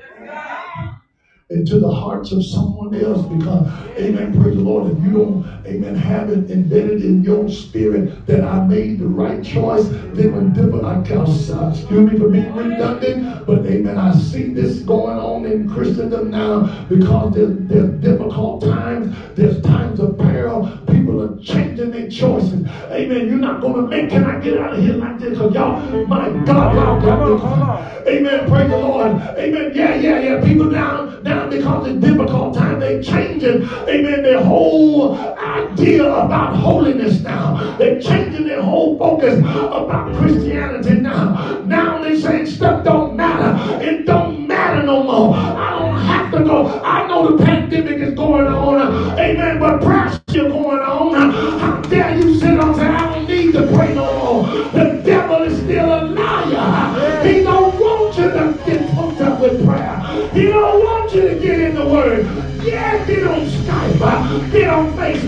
[1.50, 5.96] into the hearts of someone else because, amen, praise the Lord, if you don't, amen,
[5.96, 10.84] have it embedded in your spirit that I made the right choice, then when different,
[10.84, 11.02] I
[11.50, 16.30] uh, excuse me for being redundant, but amen, I see this going on in Christendom
[16.30, 20.66] now because there's, there's difficult times, there's times of peril,
[21.00, 22.66] people are changing their choices.
[22.90, 25.30] Amen, you're not going to make, can I get out of here like this?
[25.30, 28.06] Because y'all, my God, y'all got this.
[28.08, 29.12] Amen, praise the Lord.
[29.12, 32.80] Amen, yeah, yeah, yeah, people down, down because it's difficult time.
[32.80, 37.76] They changing, amen, their whole idea about holiness now.
[37.78, 41.60] They're changing their whole focus about Christianity now.
[41.64, 43.82] Now they saying stuff don't matter.
[43.82, 45.34] It don't matter no more.
[45.34, 46.80] I don't have to go.
[46.82, 49.18] I know the pandemic is going on.
[49.18, 49.58] Amen.
[49.58, 50.09] But prayer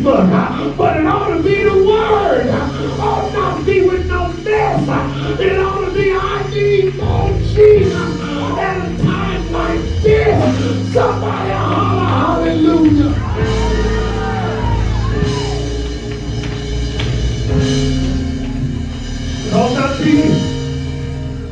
[0.03, 2.49] Facebook, but it ought to be the Word.
[3.01, 5.41] Ought not be with no mess.
[5.41, 8.21] It ought to be, I need more Jesus.
[8.59, 13.15] At a time like this, somebody holler, hallelujah.
[19.55, 20.23] Ought not be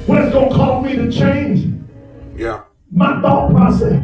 [0.07, 1.75] what's going to cause me to change.
[2.37, 4.03] Yeah my thought process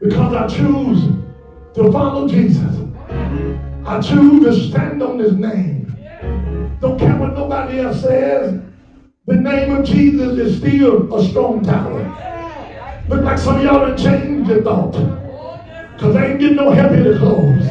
[0.00, 1.02] because I choose
[1.74, 2.65] to follow Jesus.
[3.96, 5.86] I choose to stand on his name.
[6.82, 8.60] Don't care what nobody else says.
[9.24, 12.04] The name of Jesus is still a strong tower.
[13.08, 14.92] Look like some of y'all have changed your thought.
[14.92, 17.66] Because I ain't getting no heavier clothes.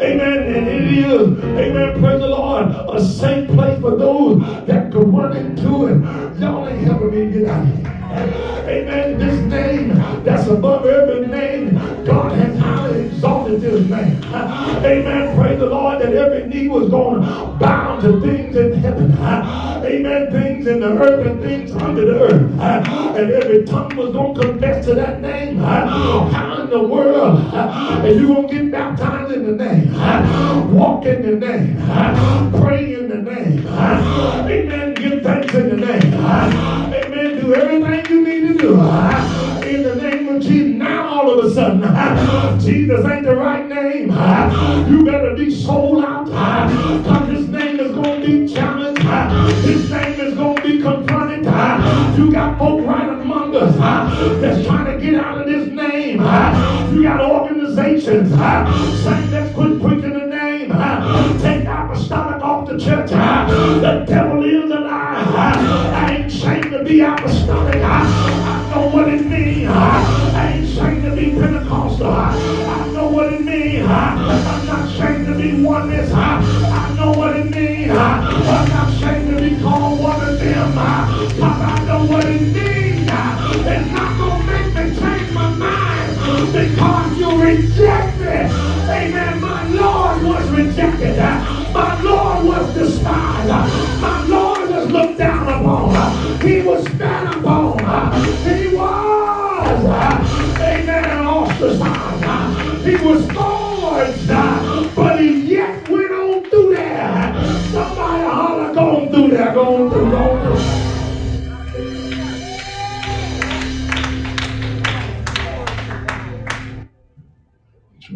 [0.00, 0.42] Amen.
[0.52, 5.36] And it is, amen, praise the Lord, a safe place for those that can run
[5.36, 6.40] into it.
[6.40, 7.95] Y'all ain't helping me get out of here.
[8.16, 9.18] Amen.
[9.18, 9.88] This name
[10.24, 14.22] that's above every name, God has highly exalted this name.
[14.34, 15.36] Amen.
[15.36, 19.12] Praise the Lord that every knee was going to bow to things in heaven.
[19.18, 20.32] Amen.
[20.32, 22.60] Things in the earth and things under the earth.
[22.60, 25.58] And every tongue was going to confess to that name.
[25.58, 29.92] How in the world and you going to get baptized in the name?
[30.74, 31.76] Walk in the name.
[32.60, 33.66] Pray in the name.
[33.68, 34.94] Amen.
[34.94, 36.14] Give thanks in the name.
[36.14, 37.15] Amen.
[37.40, 38.72] Do everything you need to do
[39.68, 40.76] in the name of Jesus.
[40.76, 41.82] Now all of a sudden,
[42.60, 44.10] Jesus ain't the right name.
[44.90, 46.26] You better be sold out.
[46.26, 49.02] Because this name is going to be challenged.
[49.64, 51.44] This name is going to be confronted.
[52.18, 53.76] You got folk right among us
[54.40, 56.20] that's trying to get out of this name.
[56.94, 60.70] You got organizations saying let's quit preaching the name.
[61.40, 63.10] Take apostolic off the church.
[63.10, 64.25] The devil
[66.86, 67.82] be apostolic.
[67.82, 69.68] I, I know what it means.
[69.68, 72.06] I ain't ashamed to be Pentecostal.
[72.06, 73.86] I know what it means.
[73.86, 76.12] I'm not ashamed to be oneness.
[76.12, 77.90] I know what it means.
[77.90, 80.70] I'm not ashamed to be called one of them.
[80.70, 83.10] Because I know what it means.
[83.68, 88.05] It's not going to make me change my mind because you reject
[96.46, 97.78] He was spat upon.
[98.44, 99.84] He was,
[100.60, 102.86] amen, ostracized.
[102.86, 104.94] He was scourged.
[104.94, 107.34] But he yet went on through there.
[107.72, 110.96] Somebody holler, going through there, going through, going through.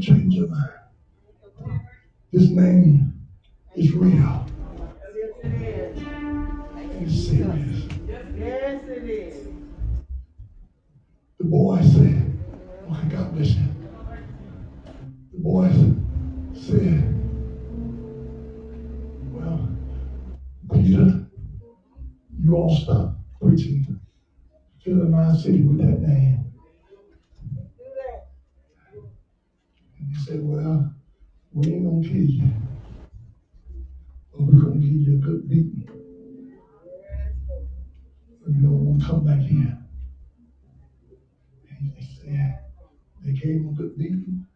[0.01, 0.70] change your mind.
[2.33, 2.99] This name
[25.41, 26.53] city with that name.
[29.99, 30.95] And he said, well,
[31.53, 32.51] we ain't gonna kill you.
[34.32, 35.88] But we're gonna give you a good beating.
[38.43, 39.78] But you don't want to come back here.
[41.70, 42.59] And they said,
[43.24, 44.47] they gave him a good beating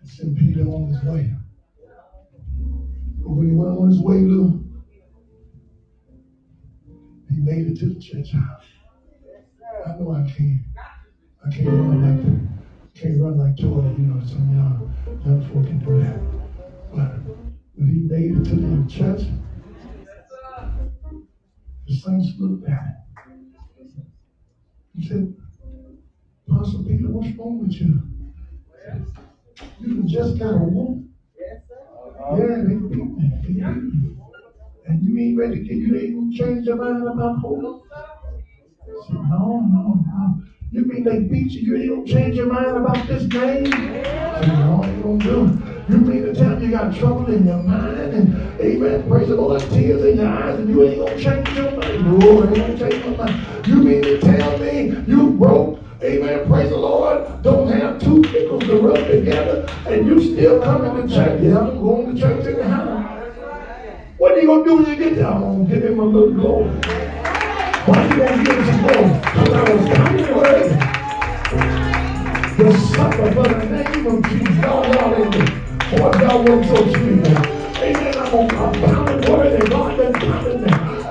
[0.00, 1.34] and sent Peter on his way.
[3.18, 4.62] But when he went on his way, Lou,
[7.30, 8.64] he made it to the church house.
[9.84, 10.60] I know I can't.
[11.44, 14.90] I can't run like can't run like Jordan, you know, some y'all
[15.24, 16.20] young folk can do that.
[16.90, 17.20] But
[17.74, 19.22] when he made it to the church,
[21.86, 22.94] the saints looked at him.
[24.94, 25.34] He said,
[26.48, 28.00] Pastor Peter, what's wrong with you?
[29.80, 31.04] You just got a sir.
[32.36, 33.62] Yeah, they beat me.
[34.86, 37.84] And you ain't ready to you ain't gonna change your mind about hope.
[39.10, 40.36] No, no, no.
[40.70, 43.64] You mean they beat you, you gonna change your mind about this game?
[43.64, 45.90] No, ain't gonna do it.
[45.90, 49.36] You mean to tell me you got trouble in your mind and amen, praise the
[49.36, 52.04] Lord, tears in your eyes and you ain't gonna change your mind?
[52.04, 53.66] No, ain't gonna change my mind.
[53.66, 56.46] You mean to tell me you broke Amen.
[56.46, 57.42] Praise the Lord.
[57.42, 61.40] Don't have two pickles to rub together, and you still coming to church.
[61.40, 63.24] Yeah, I'm going to church in the house.
[64.18, 65.28] What are you gonna do when you get there?
[65.28, 67.03] I'm gonna give him a little glory.
[67.84, 69.20] Give him some glory?
[69.20, 70.74] Because I was coming worthy.
[72.56, 74.56] The supper for the name of Jesus.
[74.62, 75.44] Y'all, y'all in me.
[75.90, 77.26] Boy, y'all work so sweet.
[77.82, 78.14] Amen.
[78.16, 79.68] I'm gonna I'm pounding worthy.
[79.68, 80.68] God been pounding me.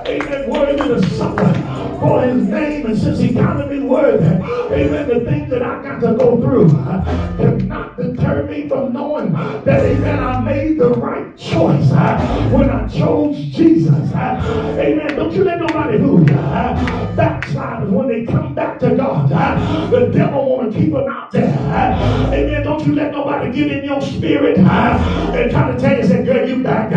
[0.07, 0.49] Amen.
[0.49, 1.62] Worthy to suffer
[2.03, 2.85] for his name.
[2.85, 6.69] And since he counted me worthy, amen, the things that I got to go through
[6.69, 12.87] cannot deter me from knowing that, amen, I made the right choice uh, when I
[12.87, 14.11] chose Jesus.
[14.13, 15.15] uh, amen.
[15.15, 16.35] Don't you let nobody fool you.
[16.35, 19.29] Uh, backsliders, when they come back to God,
[19.91, 21.53] the devil want to keep them out there.
[22.33, 22.63] Amen.
[22.63, 26.47] Don't you let nobody get in your spirit and try to tell you, say, girl,
[26.47, 26.91] you back.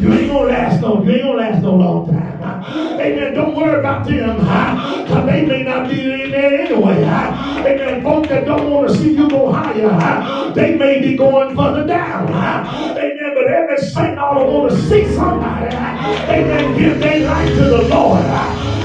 [0.00, 2.37] You ain't gonna last no, you ain't gonna last no long time.
[3.00, 3.34] Amen.
[3.34, 4.36] Don't worry about them,
[5.04, 7.02] because they may not be in there anyway.
[7.04, 8.02] Amen.
[8.02, 12.28] Folk that don't want to see you go higher, they may be going further down.
[12.28, 13.32] Amen.
[13.34, 17.82] But every saint ought to want to see somebody, amen, give their life to the
[17.88, 18.24] Lord.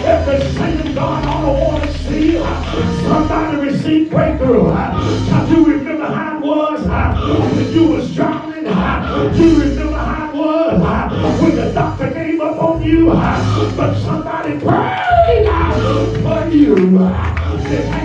[0.06, 2.38] Every saint of God ought to want to see
[3.08, 4.68] somebody receive breakthrough.
[4.68, 4.92] Uh,
[5.30, 8.03] 'cause you remember how it was when you was
[12.94, 13.08] you,
[13.76, 18.03] but somebody prayed for you.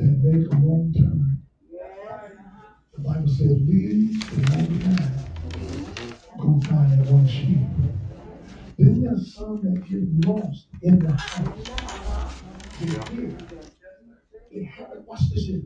[0.00, 1.42] That make a wrong turn.
[2.94, 5.12] The Bible says, leave the 99,
[6.38, 7.58] go find that one sheep.
[8.78, 12.40] Then there's some that get lost in the house.
[12.80, 13.36] They hear.
[14.50, 15.62] They haven't, watch this here.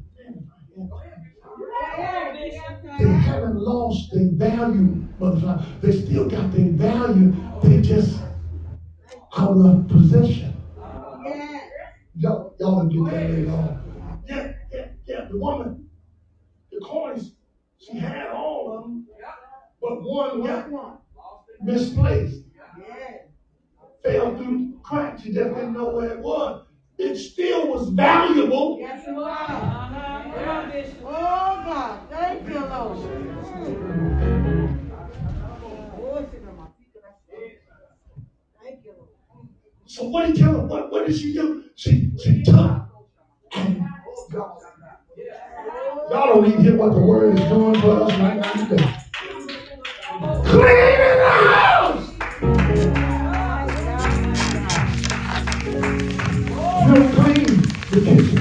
[2.98, 5.80] They haven't lost their value, motherfucker.
[5.80, 7.34] They still got their value.
[7.62, 8.20] They just
[9.36, 10.54] out of possession.
[12.16, 13.83] Y'all, y'all get that later on.
[15.34, 15.88] The woman,
[16.72, 17.32] the coins,
[17.78, 19.04] she had all of them,
[19.82, 20.98] but one got one
[21.60, 22.42] misplaced.
[24.04, 25.22] Fell through cracks.
[25.22, 26.62] She just didn't know where it was.
[26.98, 28.78] It still was valuable.
[28.80, 29.46] Yes, you are.
[30.34, 30.98] Come on, Bishop.
[31.04, 32.00] Oh, God.
[32.10, 32.98] Thank you, Lord.
[35.82, 36.66] Oh, sit on my.
[38.62, 39.10] Thank you, Lord.
[39.86, 40.66] So what did you tell her?
[40.66, 41.64] What, what did she do?
[41.76, 42.78] She she took
[43.56, 44.26] and oh,
[46.14, 48.94] y'all, don't even hear what the word is doing for us right now today.
[50.44, 52.06] Cleaning the house.
[56.80, 57.50] You don't clean
[57.90, 58.40] the kitchen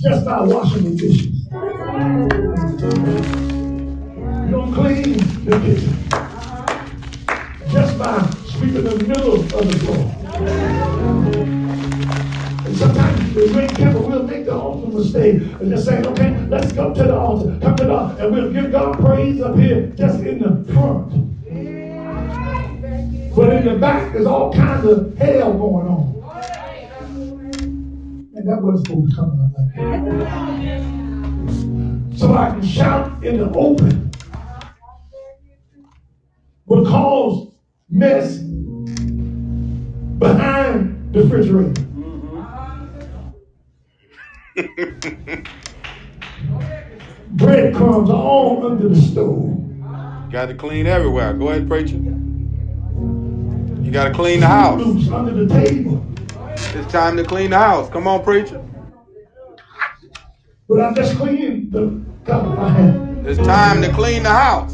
[0.00, 1.34] just by washing the dishes.
[4.42, 5.94] You don't clean the kitchen
[7.70, 8.14] just by
[8.46, 11.25] sweeping the middle of the floor.
[12.76, 16.92] Sometimes we ain't careful, we'll make the ultimate mistake and just saying, okay, let's go
[16.92, 20.20] to the altar, come to the altar, and we'll give God praise up here just
[20.20, 21.10] in the front.
[23.34, 26.12] But in the back, there's all kinds of hell going on.
[28.34, 29.46] And that wasn't supposed to come out.
[32.18, 34.10] So I can shout in the open
[36.66, 37.54] will cause
[37.88, 38.38] mess
[40.18, 41.85] behind the refrigerator.
[47.28, 49.52] Breadcrumbs all under the stove.
[50.30, 51.34] Got to clean everywhere.
[51.34, 51.96] Go ahead, preacher.
[51.96, 55.08] You got to clean the house.
[55.08, 56.02] Under the table.
[56.74, 57.90] It's time to clean the house.
[57.90, 58.64] Come on, preacher.
[60.68, 63.26] But I just cleaned the my head.
[63.26, 64.72] It's time to clean the house.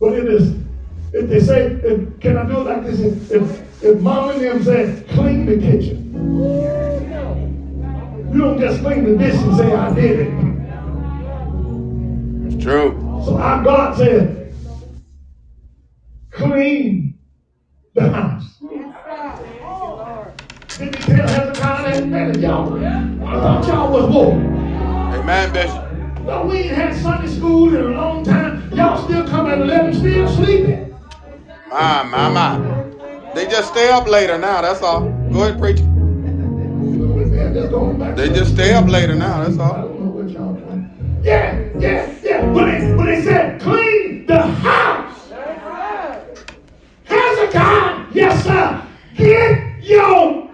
[0.00, 0.63] But it is,
[1.34, 3.00] they say, if, can I do it like this?
[3.00, 6.14] If, if, if mom and them say, clean the kitchen.
[8.32, 10.32] You don't just clean the dish and say, I did it.
[12.46, 13.22] It's true.
[13.24, 14.54] So our God said,
[16.30, 17.18] clean
[17.94, 18.56] the house.
[20.78, 22.06] Did he tell Hezekiah that?
[22.06, 24.34] Man, y'all, I thought y'all was woke.
[24.34, 25.92] Amen, Bishop.
[26.24, 28.72] No, we ain't had Sunday school in a long time.
[28.72, 30.93] Y'all still come at 11, still sleeping.
[31.74, 33.32] My, my, my.
[33.34, 34.62] They just stay up later now.
[34.62, 35.10] That's all.
[35.32, 35.82] Go ahead, preacher.
[35.82, 39.42] Man, just going back They just stay up later now.
[39.42, 39.72] That's all.
[39.74, 41.20] don't know what y'all doing.
[41.24, 42.52] Yeah, yeah, yeah.
[42.52, 45.32] But they, but they said, clean the house.
[47.06, 48.86] Hezekiah, yes, sir.
[49.16, 50.46] Get your,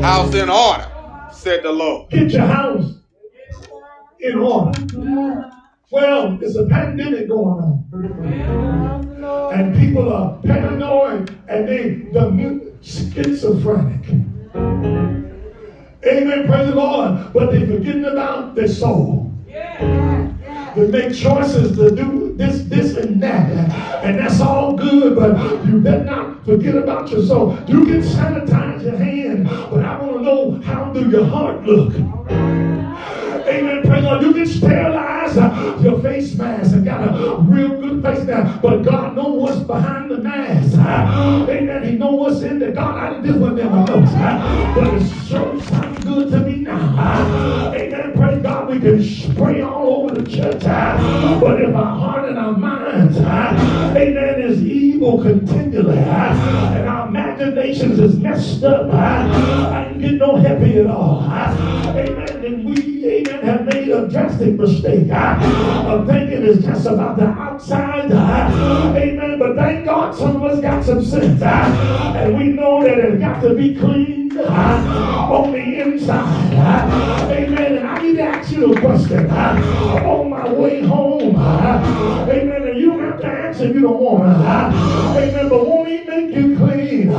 [0.00, 0.88] House in order,
[1.32, 2.08] said the Lord.
[2.10, 2.94] get your house
[4.20, 5.50] in order.
[5.90, 7.84] Well, it's a pandemic going on.
[9.54, 14.08] And people are paranoid and they the schizophrenic.
[16.04, 16.46] Amen.
[16.48, 17.32] Praise the Lord.
[17.32, 19.32] But they're forgetting about their soul.
[19.46, 23.48] They make choices to do this, this, and that.
[24.04, 27.56] And that's all good, but you better not forget about your soul.
[27.68, 31.94] You can sanitize your hand, but I want to know how do your heart look?
[33.46, 33.82] Amen.
[33.82, 34.22] Praise God.
[34.22, 38.58] You can sterilize uh, your face mask and got a real good face now.
[38.60, 40.76] But God knows what's behind the mask.
[40.78, 41.84] Uh, amen.
[41.84, 42.72] He knows what's in there.
[42.72, 44.08] God, I this one never knows.
[44.14, 47.72] Uh, but it sure sounds good to me now.
[47.74, 48.12] Amen.
[48.14, 48.68] Praise God.
[48.70, 50.62] We can spray all over the church.
[50.64, 57.05] But if our heart and our minds, amen, is evil continually, and our
[57.40, 61.20] imaginations is messed up, I ain't get no happy at all.
[61.20, 61.52] I,
[61.96, 62.44] Amen.
[62.44, 67.26] And we, amen, have made a drastic mistake I, of thinking it's just about the
[67.26, 68.10] outside.
[68.10, 69.38] Amen.
[69.38, 71.42] But thank God some of us got some sense.
[71.42, 76.52] And we know that it's got to be clean on the inside.
[77.30, 77.78] Amen.
[77.78, 79.30] And I need to ask you a question.
[79.30, 82.55] I, On my way home, amen.
[83.20, 84.28] Don't answer if you don't want to.
[85.18, 85.48] Amen.
[85.48, 87.16] But won't he make you clean inside?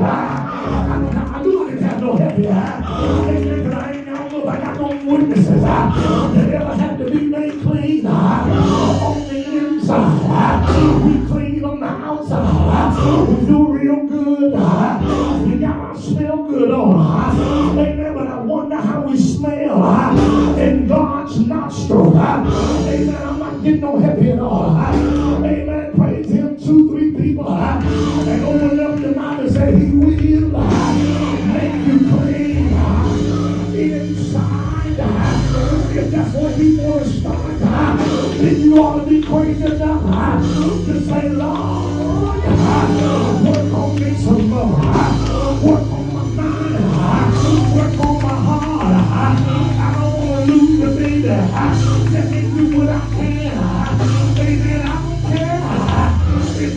[0.00, 2.82] I knew I didn't no happy eye.
[3.28, 3.58] Amen.
[3.58, 8.06] Because I ain't got no, I got no witnesses that ever to be made clean
[8.06, 11.04] on the inside.
[11.04, 13.28] We clean on the outside.
[13.28, 14.52] We do real good.
[14.52, 17.78] We got our smell good on.
[17.78, 18.14] Amen.
[18.14, 22.16] But I wonder how we smell in God's nostril.
[22.18, 23.29] Amen.
[23.62, 24.74] Getting no happy at all.
[24.74, 25.92] Amen.
[25.94, 26.58] Praise Him.
[26.58, 27.46] Two, three people.
[27.46, 30.92] And open up your mouth and say, He will uh,
[31.44, 34.98] make you clean uh, inside.
[34.98, 37.58] Uh, if that's what He wants to start,
[38.38, 40.46] then you ought to be crazy enough
[40.86, 42.36] to say, Lord,
[43.44, 44.68] work on me some more.
[45.60, 47.76] Work on my mind.
[47.76, 48.94] Work on my heart.
[49.12, 51.89] I don't want to lose the baby.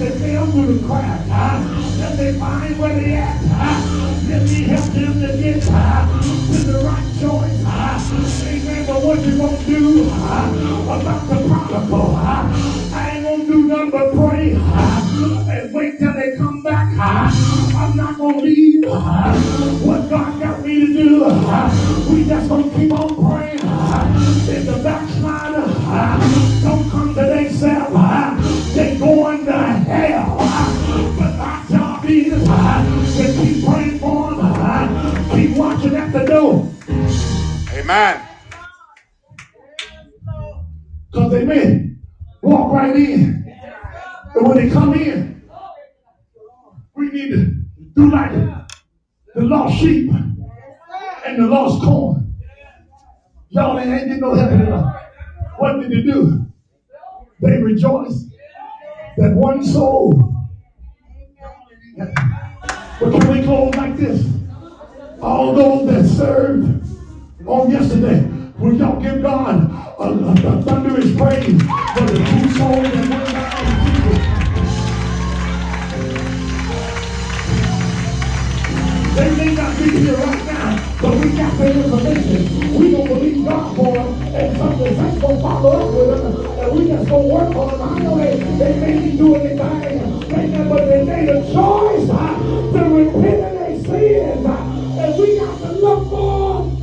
[0.04, 1.28] They fell through the crack.
[2.00, 3.42] Let they find where they at.
[4.28, 7.64] Let me help them to get to the right choice.
[8.44, 8.86] Amen.
[8.86, 11.00] But what you gonna do huh?
[11.00, 12.16] about the prodigal?
[12.18, 16.92] I ain't gonna do nothing but pray and wait till they come back.
[17.00, 22.14] I'm not gonna leave what God got me to do.
[22.14, 23.23] We just gonna keep on
[37.94, 38.28] Amen.
[41.12, 41.92] Because they may
[42.42, 43.46] walk right in.
[44.34, 45.48] And when they come in,
[46.96, 47.56] we need to
[47.96, 48.32] do like
[49.36, 52.34] the lost sheep and the lost corn.
[53.50, 54.96] Y'all ain't getting no help in life.
[55.60, 56.48] What did they do?
[57.42, 58.26] They rejoiced
[59.18, 60.34] that one soul.
[61.96, 64.26] But can we close like this?
[65.22, 66.83] All those that served
[67.46, 68.26] on yesterday,
[68.58, 69.70] will y'all give God
[70.00, 71.62] a, a, a thunderous praise
[71.94, 73.28] for the two souls that went
[73.84, 74.44] Jesus?
[79.16, 82.80] They may not be here right now, but we got their information.
[82.80, 86.78] We gonna believe God for them, and some of gonna follow up with them, and
[86.80, 87.82] we just gonna work on them.
[87.82, 92.38] I know they, they may be doing right now, but they made a choice uh,
[92.74, 96.83] to repent of their sins, uh, and we got to look for them.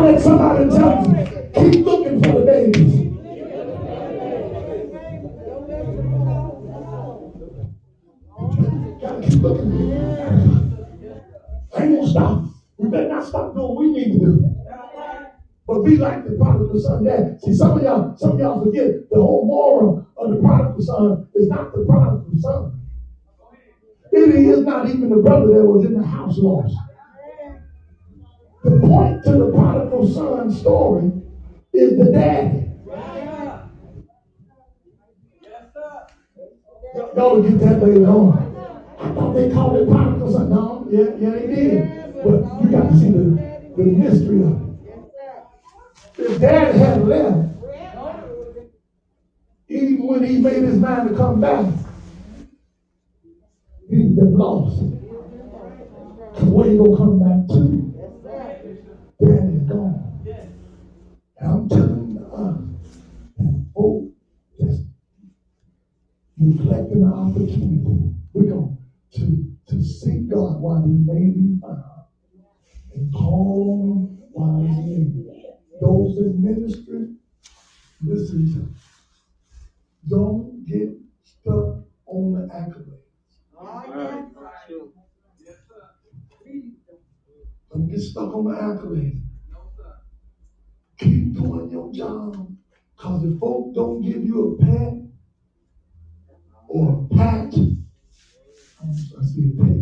[0.00, 3.00] At somebody tell them, keep looking for the babies.
[9.00, 9.92] Gotta keep looking.
[11.76, 12.44] I ain't gonna stop.
[12.78, 14.56] We better not stop doing what we need to do.
[15.66, 17.38] But be like the prodigal son dad.
[17.42, 21.28] See, some of y'all, some of y'all forget the whole moral of the prodigal son
[21.34, 22.80] is not the prodigal son.
[24.12, 26.74] It is not even the brother that was in the house lost.
[28.62, 31.12] The point to the prodigal son story
[31.72, 32.66] is the daddy.
[37.16, 38.54] Y'all will get that later on.
[38.98, 40.50] I thought they called it prodigal son.
[40.50, 42.14] No, yeah, yeah, they did.
[42.22, 44.70] But you got to see the, the mystery of it.
[46.18, 47.48] If dad had left,
[49.68, 51.64] even when he made his mind to come back,
[53.88, 54.82] he'd been lost.
[56.42, 57.79] Where you gonna come back to?
[59.22, 60.24] Is gone.
[61.38, 62.62] And I'm telling us
[63.36, 64.10] that folk
[64.58, 64.84] just
[66.38, 68.14] neglecting the opportunity.
[68.32, 68.78] We're going
[69.16, 71.84] to, to seek God while he may be found
[72.94, 75.52] and call him while he's near.
[75.82, 77.08] Those in ministry,
[78.02, 78.74] listen to me.
[80.08, 80.88] Don't get
[81.24, 84.29] stuck on the accolades.
[87.72, 89.22] Don't get stuck on the accolades.
[90.98, 92.56] Keep doing your job.
[92.96, 94.92] Because if folk don't give you a pat
[96.68, 97.54] or a pat,
[98.82, 99.76] I see a pat.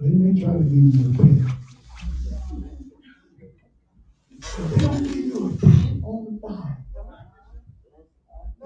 [0.00, 1.54] They may try to give you a pat.
[4.30, 6.78] If they don't give you a pat on the back,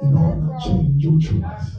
[0.03, 1.77] it ought not change your choice.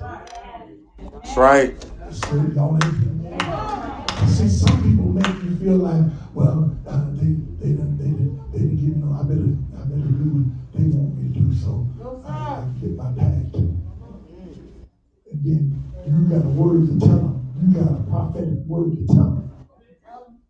[1.14, 1.86] That's right.
[2.12, 4.03] So y'all ain't.
[4.34, 6.04] See, some people make you feel like,
[6.34, 9.14] well, uh, they they didn't they didn't they didn't give me no.
[9.14, 11.54] I better I better do what they want me to do.
[11.54, 11.88] So
[12.26, 13.56] I gotta get my pact.
[13.56, 17.54] And then you got a word to tell them.
[17.62, 19.52] You got a prophetic word to tell them.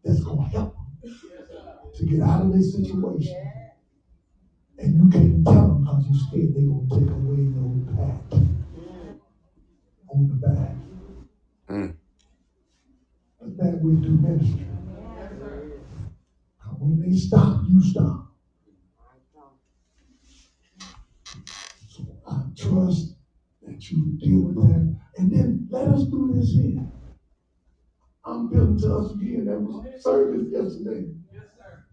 [0.05, 1.15] That's gonna help them
[1.95, 3.51] to get out of their situation.
[4.79, 8.33] And you can't tell them because you're scared they're gonna take away your pact
[10.13, 10.75] on the back.
[11.69, 11.95] Mm.
[13.45, 14.67] That we do ministry.
[16.79, 18.29] When they stop, you stop.
[21.87, 23.15] So I trust
[23.63, 24.95] that you deal with that.
[25.17, 26.91] And then let us do this here.
[28.25, 29.45] I'm building to us again.
[29.45, 31.09] That was service yesterday.
[31.33, 31.85] Yes, sir.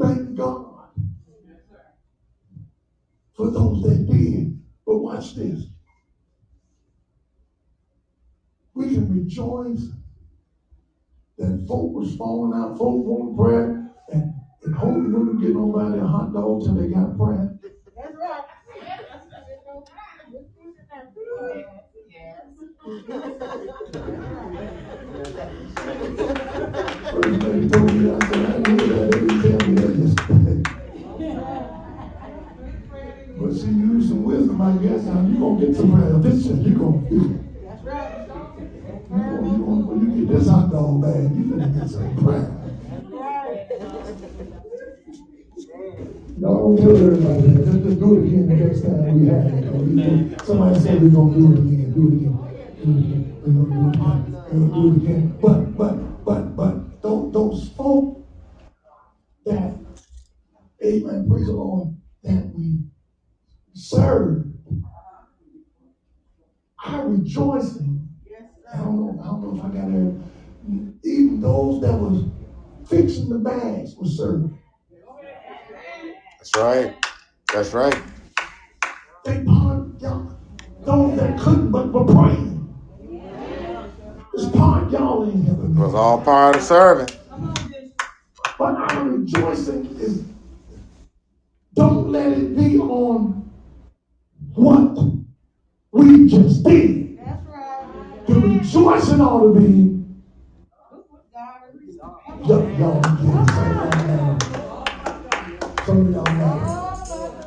[0.00, 0.90] Thank God
[3.34, 4.58] for those that did.
[4.86, 5.68] But watch this.
[8.76, 9.90] We can rejoice
[11.38, 14.32] that folk was falling out, folk wanted prayer, and,
[14.62, 17.58] and hope wouldn't get nobody a hot dog till they got prayer.
[17.96, 18.44] That's right.
[27.10, 27.68] First lady
[40.44, 42.50] this hot dog bag, you gonna get some prayer.
[46.38, 47.64] Y'all don't tell everybody that.
[47.64, 49.68] Just, just do it again the next time we have it.
[49.68, 52.34] Or we Somebody said we're gonna do it again, do it again.
[52.76, 53.36] Do it again.
[53.40, 54.32] We're gonna do it again.
[54.52, 55.38] We're gonna do it again.
[55.40, 58.26] But, but, but, but, those folk
[59.44, 59.74] that,
[60.84, 62.80] amen, praise the Lord, that we
[63.74, 64.44] serve
[66.84, 68.08] are rejoicing.
[68.72, 70.33] I don't know, I don't know if I got there.
[71.04, 72.24] Even those that was
[72.88, 74.58] fixing the bags was serving.
[76.38, 76.94] That's right.
[77.52, 78.02] That's right.
[79.24, 80.36] They part y'all.
[80.82, 82.74] Those that couldn't but were praying.
[84.34, 87.08] It's part y'all ain't It was all part of serving.
[88.58, 90.24] But our rejoicing is
[91.74, 93.50] don't let it be on
[94.54, 94.98] what
[95.92, 97.18] we just did.
[97.18, 98.26] That's right.
[98.26, 99.94] The rejoicing ought to be
[100.92, 101.62] Look what God
[102.26, 103.02] has y'all, y'all.
[105.84, 106.64] Some of y'all know.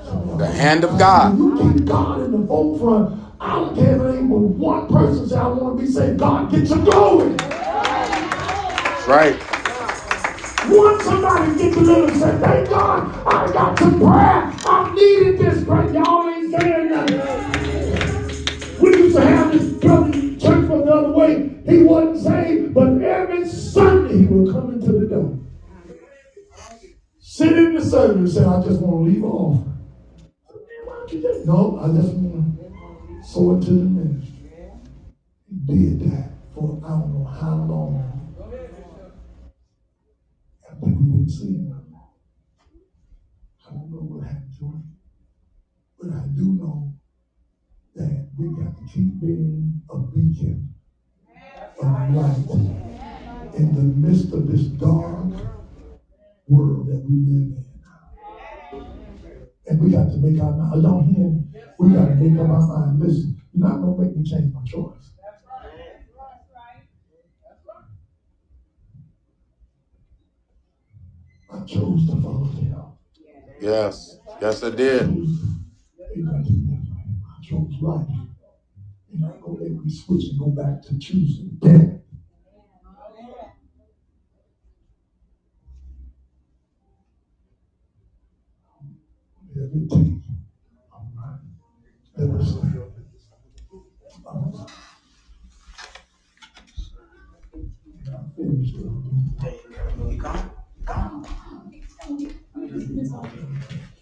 [0.06, 1.38] Some of y'all The hand of God.
[1.38, 3.24] You keep God in the forefront.
[3.40, 6.20] I don't care if it ain't but one person say I want to be saved.
[6.20, 7.38] God, get you going.
[7.38, 9.40] That's right.
[10.70, 14.52] Once somebody get delivered and say, thank God, I got some prayer.
[14.66, 15.94] I needed this prayer.
[15.94, 18.82] Y'all ain't saying nothing.
[18.82, 19.77] We used to have this
[20.88, 21.62] the other way.
[21.66, 25.40] He wasn't saved, but every Sunday he would come into the door.
[27.20, 29.24] Sit in the service and say, I just want to leave
[31.22, 34.34] just- No, I just want to sow it to the ministry.
[35.48, 37.94] He did that for I don't know how long.
[40.70, 41.74] And we didn't see him.
[43.66, 44.84] I don't know what happened to him.
[46.00, 46.94] But I do know
[47.96, 50.77] that we got to keep being a beacon
[51.82, 52.50] of light
[53.56, 55.34] in the midst of this dark
[56.48, 57.66] world that we live in.
[59.68, 60.82] And we got to make our mind.
[60.82, 61.44] Y'all hear me?
[61.80, 63.00] We got to make up our mind.
[63.00, 65.12] Listen, you're not going to make me change my choice.
[71.52, 72.76] I chose to follow him.
[73.62, 74.18] Yes.
[74.42, 75.02] Yes, I did.
[76.28, 78.27] I chose life.
[79.18, 82.02] I'm not going to make me switch and go back to choosing death.
[89.56, 90.22] Everything.
[92.16, 92.84] Everything.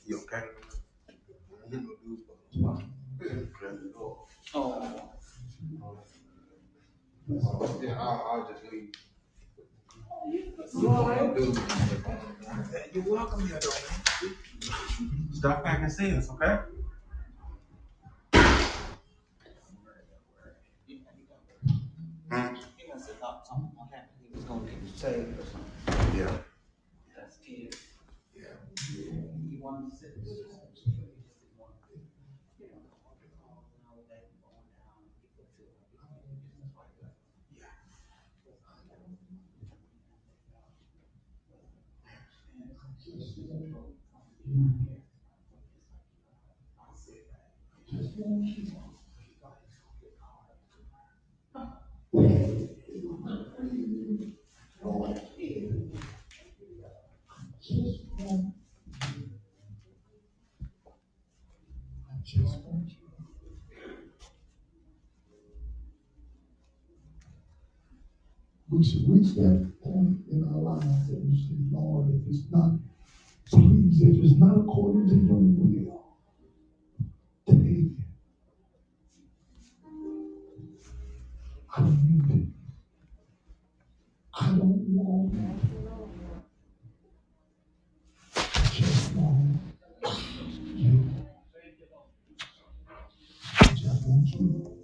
[0.05, 0.45] You can't.
[4.57, 5.01] Oh.
[7.81, 8.91] Yeah, I'll, I'll just leave.
[12.93, 14.35] You're welcome here, though, man.
[15.33, 16.59] Stop packing sales, okay?
[22.31, 22.55] Hmm?
[22.77, 26.17] He must have thought something was happening, he was gonna get saved or something.
[26.17, 26.37] Yeah.
[27.17, 27.75] That's kid.
[28.33, 28.43] Yeah.
[29.49, 30.64] He wanted to sit.
[48.25, 48.57] We
[68.83, 72.71] should reach that point in our lives that we say, Lord, if it's not,
[73.45, 75.94] please, if it's not according to your will,
[81.77, 82.53] I don't
[84.95, 85.33] want
[88.71, 89.11] just
[90.73, 91.03] you.
[93.59, 94.77] I just you.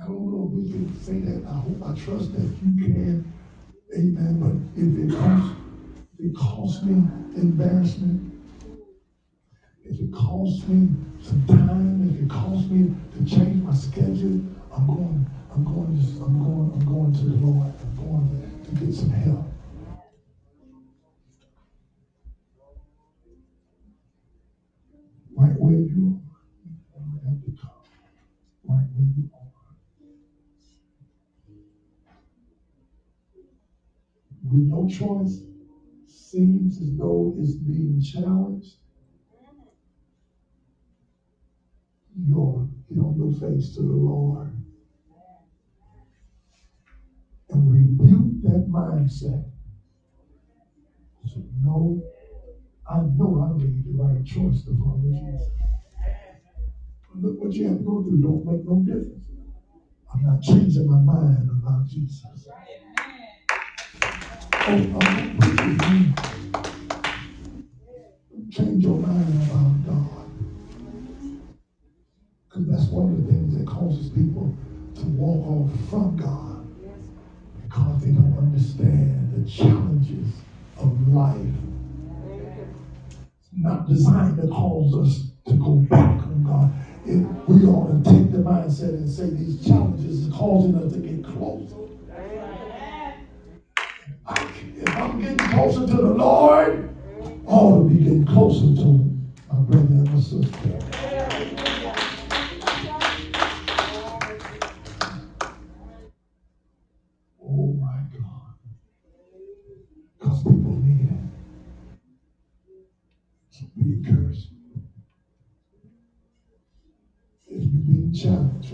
[0.00, 1.46] I don't know if we can say that.
[1.46, 3.32] I hope, I trust that you can.
[3.96, 4.40] Amen.
[4.40, 5.54] But if it costs,
[6.18, 6.94] if it costs me
[7.36, 8.32] embarrassment,
[9.84, 10.88] if it costs me
[11.24, 16.24] some time, if it costs me to change my schedule, I'm going, I'm going, to,
[16.24, 17.72] I'm going, I'm going to the Lord.
[17.80, 19.46] I'm going to get some help.
[25.36, 27.70] Right where you are, you have to come.
[28.64, 29.40] Right where you are.
[34.44, 35.42] with no choice,
[36.06, 38.76] seems as though it's being challenged,
[42.16, 42.68] your
[43.40, 44.52] face to the Lord
[47.50, 49.44] and rebuke that mindset.
[51.26, 52.02] So, no,
[52.88, 55.50] I know I made the right choice to follow Jesus.
[57.16, 59.28] Look what you have to go through, don't make no difference.
[60.14, 62.48] I'm not changing my mind about Jesus.
[64.54, 66.14] Oh, I'm.
[68.50, 70.13] Change your mind about God.
[72.54, 74.54] Because that's one of the things that causes people
[74.94, 76.64] to walk off from God.
[77.60, 80.28] Because they don't understand the challenges
[80.78, 81.40] of life.
[82.30, 86.72] It's not designed to cause us to go back on God.
[87.04, 90.98] If we ought to take the mindset and say these challenges are causing us to
[90.98, 91.74] get closer.
[94.76, 96.88] If I'm getting closer to the Lord,
[97.48, 99.10] I ought to be getting closer to
[99.52, 100.83] my brother and my sister.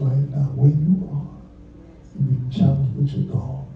[0.00, 1.42] Right now, where you are,
[2.16, 3.66] you're being challenged with your God.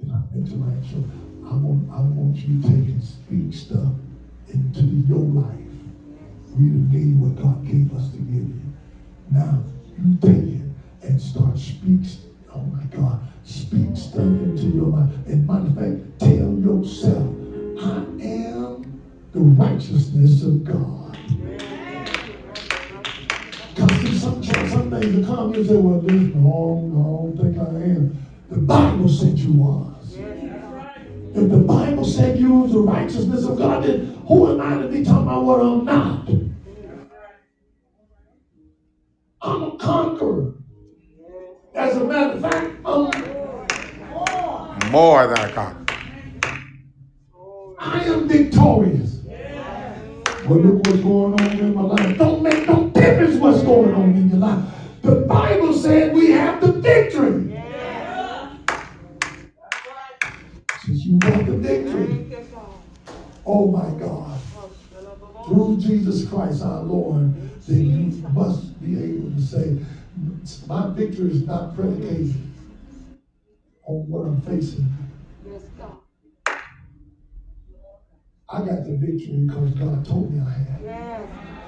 [0.00, 1.04] And I the right choice.
[1.44, 3.92] I want, I want you taking speak stuff
[4.48, 5.58] into your life.
[6.56, 8.70] We done gave what God gave us to give you.
[9.32, 9.62] Now,
[9.98, 10.66] you take it
[11.02, 12.00] and start speak.
[12.54, 15.10] Oh my God, speak stuff into your life.
[15.26, 17.34] And matter of fact, tell yourself,
[17.80, 18.84] I am
[19.32, 21.18] the righteousness of God.
[25.02, 28.26] Some days will come, you say, well, this, no, no, I don't think I am.
[28.50, 30.16] The Bible said you was.
[31.34, 34.88] If the Bible said you was the righteousness of God, then who am I to
[34.88, 36.28] be talking about what I'm not?
[39.40, 40.54] I'm a conqueror.
[41.74, 43.10] As a matter of fact, I'm,
[44.92, 45.86] More than a conqueror.
[47.78, 49.20] I am victorious.
[50.44, 52.18] But look what's going on in my life.
[52.18, 54.81] Don't make no difference what's going on in your life.
[55.02, 57.60] The Bible said we have the victory.
[60.84, 62.26] Since you got the victory,
[63.44, 64.38] oh my God,
[65.46, 67.34] through Jesus Christ our Lord,
[67.66, 69.78] then you must be able to say,
[70.68, 72.36] my victory is not predicated
[73.84, 74.86] on what I'm facing.
[78.48, 81.61] I got the victory because God told me I had.